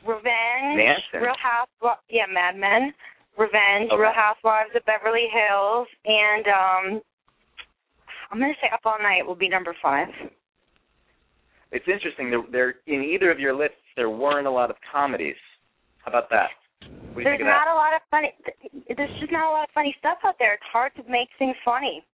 [0.06, 1.22] Revenge, Manson.
[1.22, 1.96] Real House.
[2.10, 2.92] Yeah, Mad Men,
[3.38, 4.00] Revenge, Okay.
[4.00, 7.02] Real Housewives of Beverly Hills, and um
[8.30, 10.08] I'm gonna say Up All Night will be number five.
[11.70, 12.30] It's interesting.
[12.30, 15.36] There, there in either of your lists, there weren't a lot of comedies.
[16.04, 16.50] How about that?
[16.80, 18.32] What do you There's think of not a lot of funny.
[18.96, 20.54] There's just not a lot of funny stuff out there.
[20.54, 22.04] It's hard to make things funny.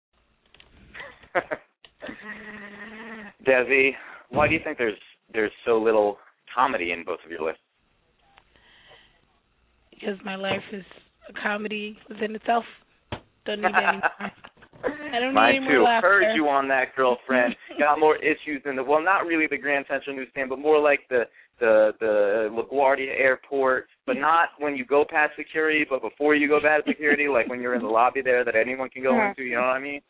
[1.35, 1.59] that?
[3.47, 3.91] Desi,
[4.31, 4.99] why do you think there's
[5.33, 6.19] there's so little
[6.55, 7.61] comedy in both of your lists?
[9.91, 10.85] because my life is
[11.29, 12.65] a comedy within itself.
[13.45, 14.31] Don't need any more.
[15.13, 15.73] I don't Mine need any too.
[15.81, 16.09] more laughter.
[16.09, 17.55] Heard you on that, girlfriend.
[17.79, 21.01] Got more issues than the well, not really the Grand Central Newsstand, but more like
[21.11, 21.23] the
[21.59, 26.61] the the LaGuardia Airport, but not when you go past security, but before you go
[26.61, 29.31] past security, like when you're in the lobby there that anyone can go Mhm.
[29.31, 29.43] into.
[29.43, 30.01] You know what I mean?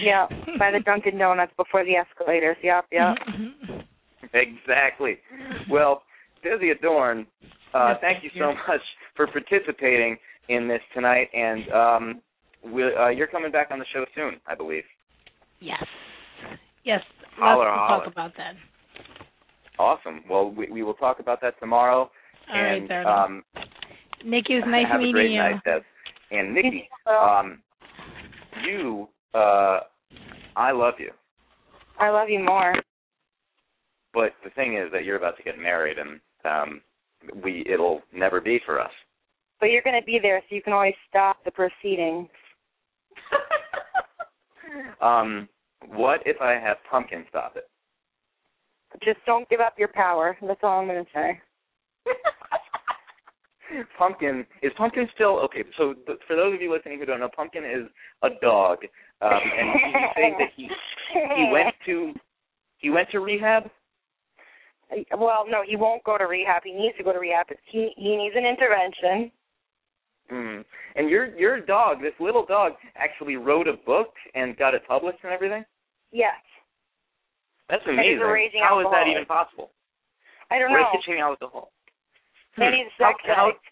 [0.00, 0.28] Yeah,
[0.60, 2.56] by the Dunkin' Donuts before the escalators.
[2.62, 3.16] Yep, yep.
[4.34, 5.18] Exactly.
[5.70, 6.04] Well,
[6.44, 7.26] Desi Adorn,
[7.74, 8.80] uh, thank you so much
[9.16, 10.16] for participating
[10.48, 12.20] in this tonight, and um,
[12.64, 14.84] we'll, uh, you're coming back on the show soon, I believe.
[15.60, 15.82] yes.
[16.84, 17.00] Yes.
[17.36, 18.04] Holler, Let's holler.
[18.04, 18.54] talk about that.
[19.78, 20.22] Awesome.
[20.28, 22.10] Well, we, we will talk about that tomorrow.
[22.52, 23.42] All right, and darling.
[23.54, 23.60] um,
[24.24, 25.38] Nikki, it's nice have meeting a great you.
[25.38, 25.80] night, Des.
[26.32, 27.60] And Nikki, um,
[28.66, 29.80] you, uh,
[30.56, 31.10] I love you,
[32.00, 32.74] I love you more.
[34.12, 36.80] but the thing is that you're about to get married, and um,
[37.44, 38.90] we it'll never be for us.
[39.62, 42.26] But you're going to be there, so you can always stop the proceedings.
[45.00, 45.48] um,
[45.86, 47.70] what if I have Pumpkin stop it?
[49.04, 50.36] Just don't give up your power.
[50.42, 51.40] That's all I'm going to say.
[53.96, 55.62] Pumpkin is Pumpkin still okay?
[55.78, 57.86] So th- for those of you listening who don't know, Pumpkin is
[58.24, 58.78] a dog,
[59.20, 60.68] um, and you say that he
[61.36, 62.12] he went to
[62.78, 63.70] he went to rehab.
[65.16, 66.62] Well, no, he won't go to rehab.
[66.64, 67.46] He needs to go to rehab.
[67.70, 69.30] He he needs an intervention.
[70.30, 70.64] Mm.
[70.96, 75.18] And your your dog, this little dog, actually wrote a book and got it published
[75.24, 75.64] and everything.
[76.12, 76.34] Yes.
[77.68, 78.20] That's amazing.
[78.62, 79.70] How is that even possible?
[80.50, 80.84] I don't know.
[80.94, 81.72] Raging alcohol.
[82.58, 83.64] Maybe he's a sex how- addict.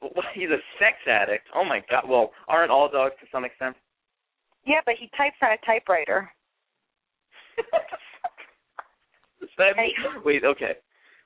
[0.00, 1.46] Well, he's a sex addict.
[1.54, 2.04] Oh my god.
[2.08, 3.76] Well, aren't all dogs to some extent?
[4.66, 6.30] Yeah, but he types on a typewriter.
[9.58, 9.92] That Hey.
[10.24, 10.72] Wait, okay.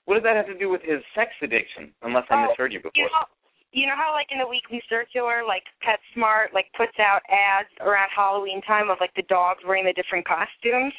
[0.04, 1.92] What does that have to do with his sex addiction?
[2.02, 2.92] Unless I Oh, misheard you before.
[2.94, 3.26] You know,
[3.72, 8.08] you know how like in the weekly circular, like PetSmart like puts out ads around
[8.14, 10.94] Halloween time of like the dogs wearing the different costumes.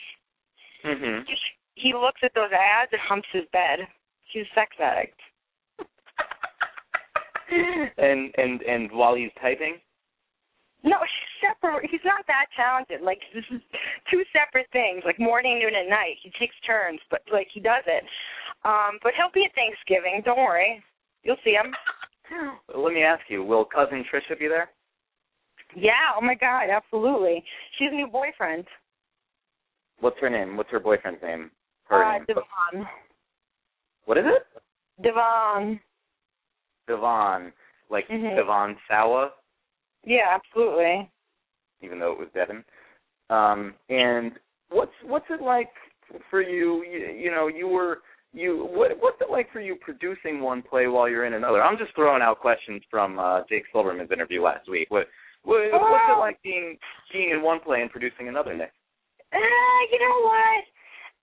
[0.86, 1.26] Mhm.
[1.76, 3.88] He looks at those ads and humps his bed.
[4.32, 5.20] He's a sex addict.
[7.98, 9.80] and and and while he's typing,
[10.84, 11.90] No, he's separate.
[11.92, 13.02] He's not that talented.
[13.02, 13.62] Like this is
[14.10, 15.04] two separate things.
[15.06, 16.16] Like morning, noon, and night.
[16.24, 18.04] He takes turns, but like he does it.
[18.64, 20.22] Um, but he'll be at Thanksgiving.
[20.24, 20.82] Don't worry.
[21.24, 21.74] You'll see him.
[22.76, 24.70] Let me ask you: Will cousin Trisha be there?
[25.76, 26.12] Yeah.
[26.18, 26.70] Oh my God.
[26.70, 27.44] Absolutely.
[27.78, 28.66] She's a new boyfriend.
[30.00, 30.58] What's her name?
[30.58, 31.52] What's her boyfriend's name?
[31.86, 32.26] Her uh, name.
[32.28, 32.88] Devon.
[34.06, 35.04] What is it?
[35.04, 35.80] Devon.
[36.88, 37.54] Devon.
[37.90, 38.36] Like Mhm.
[38.36, 39.34] Devon Sawa,
[40.06, 41.10] Yeah, absolutely.
[41.82, 42.64] even though it was Devon.
[43.30, 45.72] Um, and what's what's it like
[46.30, 46.84] for you?
[46.84, 48.02] You, you know, you were
[48.34, 51.62] you what what's it like for you producing one play while you're in another?
[51.62, 54.90] I'm just throwing out questions from uh, Jake Silverman's interview last week.
[54.90, 55.08] What,
[55.44, 56.78] what what's it like being
[57.12, 58.72] being in one play and producing another, Nick?
[59.34, 60.64] Uh, you know what?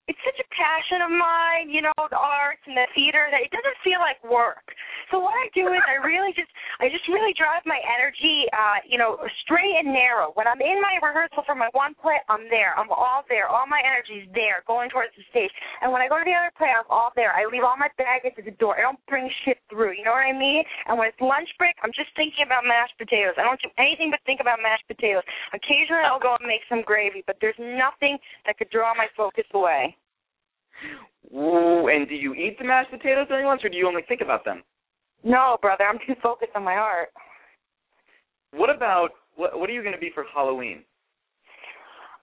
[0.09, 3.53] It's such a passion of mine, you know, the arts and the theater that it
[3.53, 4.65] doesn't feel like work.
[5.13, 6.49] So what I do is I really just
[6.81, 10.33] I just really drive my energy uh, you know, straight and narrow.
[10.33, 12.73] When I'm in my rehearsal for my one play, I'm there.
[12.73, 13.45] I'm all there.
[13.45, 15.53] All my energy's there, going towards the stage.
[15.81, 17.33] And when I go to the other play, I'm all there.
[17.33, 18.77] I leave all my baggage at the door.
[18.77, 19.93] I don't bring shit through.
[19.93, 20.65] You know what I mean?
[20.89, 23.37] And when it's lunch break, I'm just thinking about mashed potatoes.
[23.37, 25.25] I don't do anything but think about mashed potatoes.
[25.53, 29.45] Occasionally I'll go and make some gravy, but there's nothing that could draw my focus
[29.53, 29.98] away.
[31.35, 34.21] Ooh, and do you eat the mashed potatoes during lunch, or do you only think
[34.21, 34.63] about them?
[35.23, 37.09] No, brother, I'm too focused on my art.
[38.51, 39.59] What about what?
[39.59, 40.83] What are you going to be for Halloween?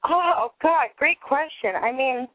[0.05, 1.77] Oh God, great question.
[1.77, 2.27] I mean,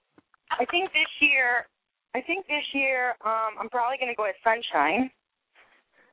[0.52, 1.68] I think this year,
[2.16, 5.10] I think this year, um, I'm probably going to go as Sunshine,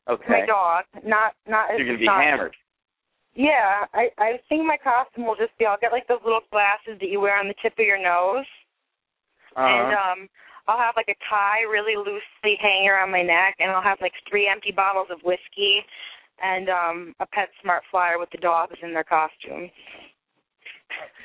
[0.09, 0.85] Okay, my dog.
[1.05, 2.57] Not not as you're going to be not- hammered.
[3.35, 6.99] Yeah, I I think my costume will just be I'll get like those little glasses
[6.99, 8.47] that you wear on the tip of your nose,
[9.59, 10.23] and Uh-huh.
[10.23, 10.29] um,
[10.69, 14.13] I'll have like a tie really loosely hanging around my neck, and I'll have like
[14.29, 15.81] three empty bottles of whiskey,
[16.43, 19.71] and um, a Pet Smart flyer with the dogs in their costumes.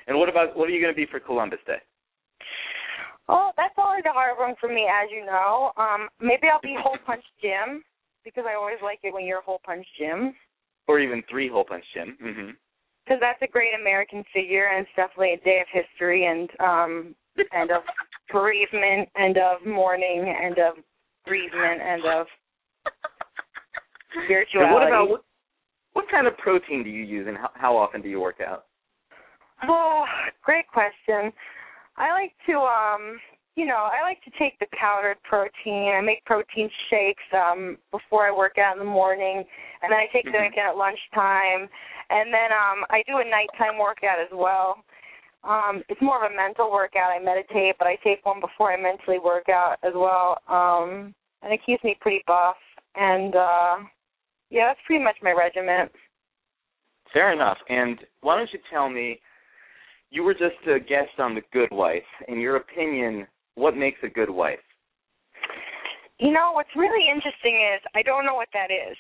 [0.08, 1.82] and what about what are you going to be for Columbus Day?
[3.30, 5.72] Oh, that's always a hard one for me, as you know.
[5.78, 7.84] Um, maybe I'll be Hole Punch Jim
[8.26, 10.34] because I always like it when you're Hole Punch Jim
[10.88, 12.18] Or even three hole punch Jim.
[12.22, 12.52] hmm
[13.06, 17.16] because that's a great American figure and it's definitely a day of history and um
[17.52, 17.84] and of
[18.32, 20.76] bereavement and of mourning and of
[21.26, 22.28] bereavement and of
[24.26, 24.56] spirituality.
[24.60, 25.24] And what about what,
[25.94, 28.66] what kind of protein do you use, and how, how often do you work out?
[29.68, 30.06] Oh,
[30.44, 31.32] great question.
[31.98, 33.20] I like to um
[33.56, 35.94] you know, I like to take the powdered protein.
[35.94, 39.44] I make protein shakes um before I work out in the morning
[39.82, 40.48] and then I take them Mhm.
[40.48, 41.70] again at lunchtime.
[42.10, 44.84] And then um I do a nighttime workout as well.
[45.44, 47.12] Um it's more of a mental workout.
[47.12, 50.38] I meditate, but I take one before I mentally work out as well.
[50.48, 52.56] Um and it keeps me pretty buff.
[52.96, 53.76] And uh
[54.50, 55.92] yeah, that's pretty much my regiment.
[57.12, 57.58] Fair enough.
[57.70, 59.20] And why don't you tell me,
[60.10, 62.04] you were just a guest on The Good Wife.
[62.28, 64.60] In your opinion, what makes a good wife?
[66.20, 68.98] You know, what's really interesting is I don't know what that is.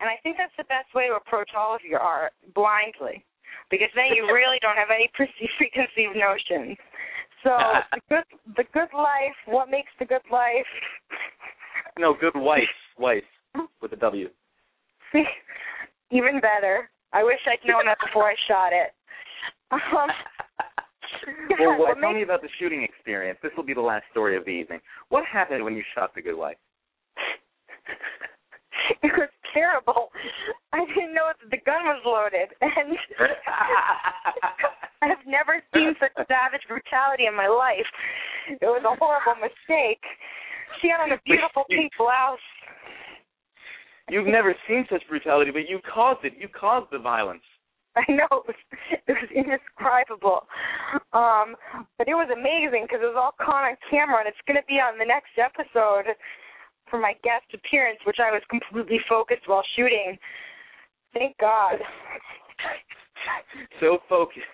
[0.00, 3.24] And I think that's the best way to approach all of your art, blindly.
[3.70, 6.76] Because then you really don't have any preconceived notions.
[7.44, 7.56] So
[7.92, 10.68] the good the good life, what makes the good life?
[11.98, 12.62] No, good wife.
[12.98, 13.24] Wife
[13.80, 14.28] with a W.
[16.10, 16.90] Even better.
[17.12, 18.94] I wish I'd known that before I shot it.
[19.72, 19.80] Um,
[21.58, 23.38] well, tell me about the shooting experience.
[23.42, 24.80] This will be the last story of the evening.
[25.08, 26.56] What happened when you shot The Good Wife?
[29.02, 30.10] it was terrible.
[30.72, 32.96] I didn't know that the gun was loaded, and
[35.02, 37.88] I've never seen such savage brutality in my life.
[38.48, 40.02] It was a horrible mistake.
[40.80, 42.38] She had on a beautiful pink blouse.
[44.08, 46.34] You've never seen such brutality, but you caused it.
[46.38, 47.46] You caused the violence.
[47.96, 48.60] I know it was,
[49.06, 50.46] it was indescribable,
[51.12, 51.58] um,
[51.98, 54.66] but it was amazing because it was all caught on camera, and it's going to
[54.70, 56.14] be on the next episode
[56.88, 60.18] for my guest appearance, which I was completely focused while shooting.
[61.12, 61.78] Thank God.
[63.80, 64.46] so focused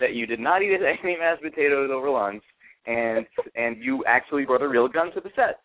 [0.00, 2.42] that you did not eat any mashed potatoes over lunch,
[2.86, 5.60] and and you actually brought a real gun to the set.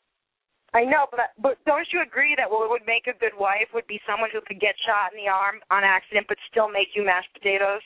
[0.73, 3.85] I know, but but don't you agree that what would make a good wife would
[3.87, 7.05] be someone who could get shot in the arm on accident but still make you
[7.05, 7.85] mashed potatoes?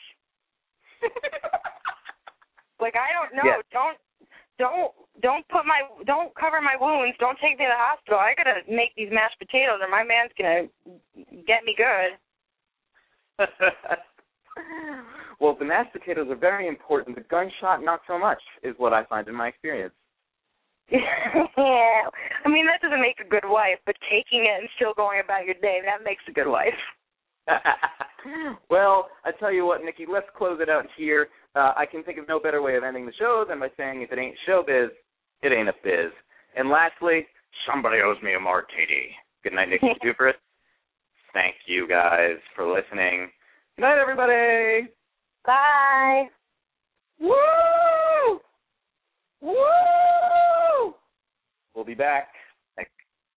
[2.80, 3.44] like I don't know.
[3.44, 3.60] Yeah.
[3.70, 3.98] Don't
[4.58, 4.92] don't
[5.22, 7.16] don't put my don't cover my wounds.
[7.18, 8.18] Don't take me to the hospital.
[8.18, 10.66] I gotta make these mashed potatoes, or my man's gonna
[11.46, 12.18] get me good.
[15.40, 17.16] well, the mashed potatoes are very important.
[17.16, 19.94] The gunshot, not so much, is what I find in my experience.
[20.90, 20.98] yeah,
[22.44, 25.44] I mean that doesn't make a good wife, but taking it and still going about
[25.46, 26.78] your day that makes a good wife.
[28.70, 31.28] well, I tell you what, Nikki, let's close it out here.
[31.58, 34.02] Uh, I can think of no better way of ending the show than by saying,
[34.02, 34.90] if it ain't showbiz,
[35.42, 36.12] it ain't a biz.
[36.56, 37.26] And lastly,
[37.68, 39.10] somebody owes me a martini.
[39.42, 40.32] Good night, Nikki Duper.
[41.34, 43.28] Thank you guys for listening.
[43.74, 44.88] Good night, everybody.
[45.44, 46.26] Bye.
[47.20, 48.38] Woo!
[49.40, 50.94] Woo!
[51.74, 52.28] We'll be back.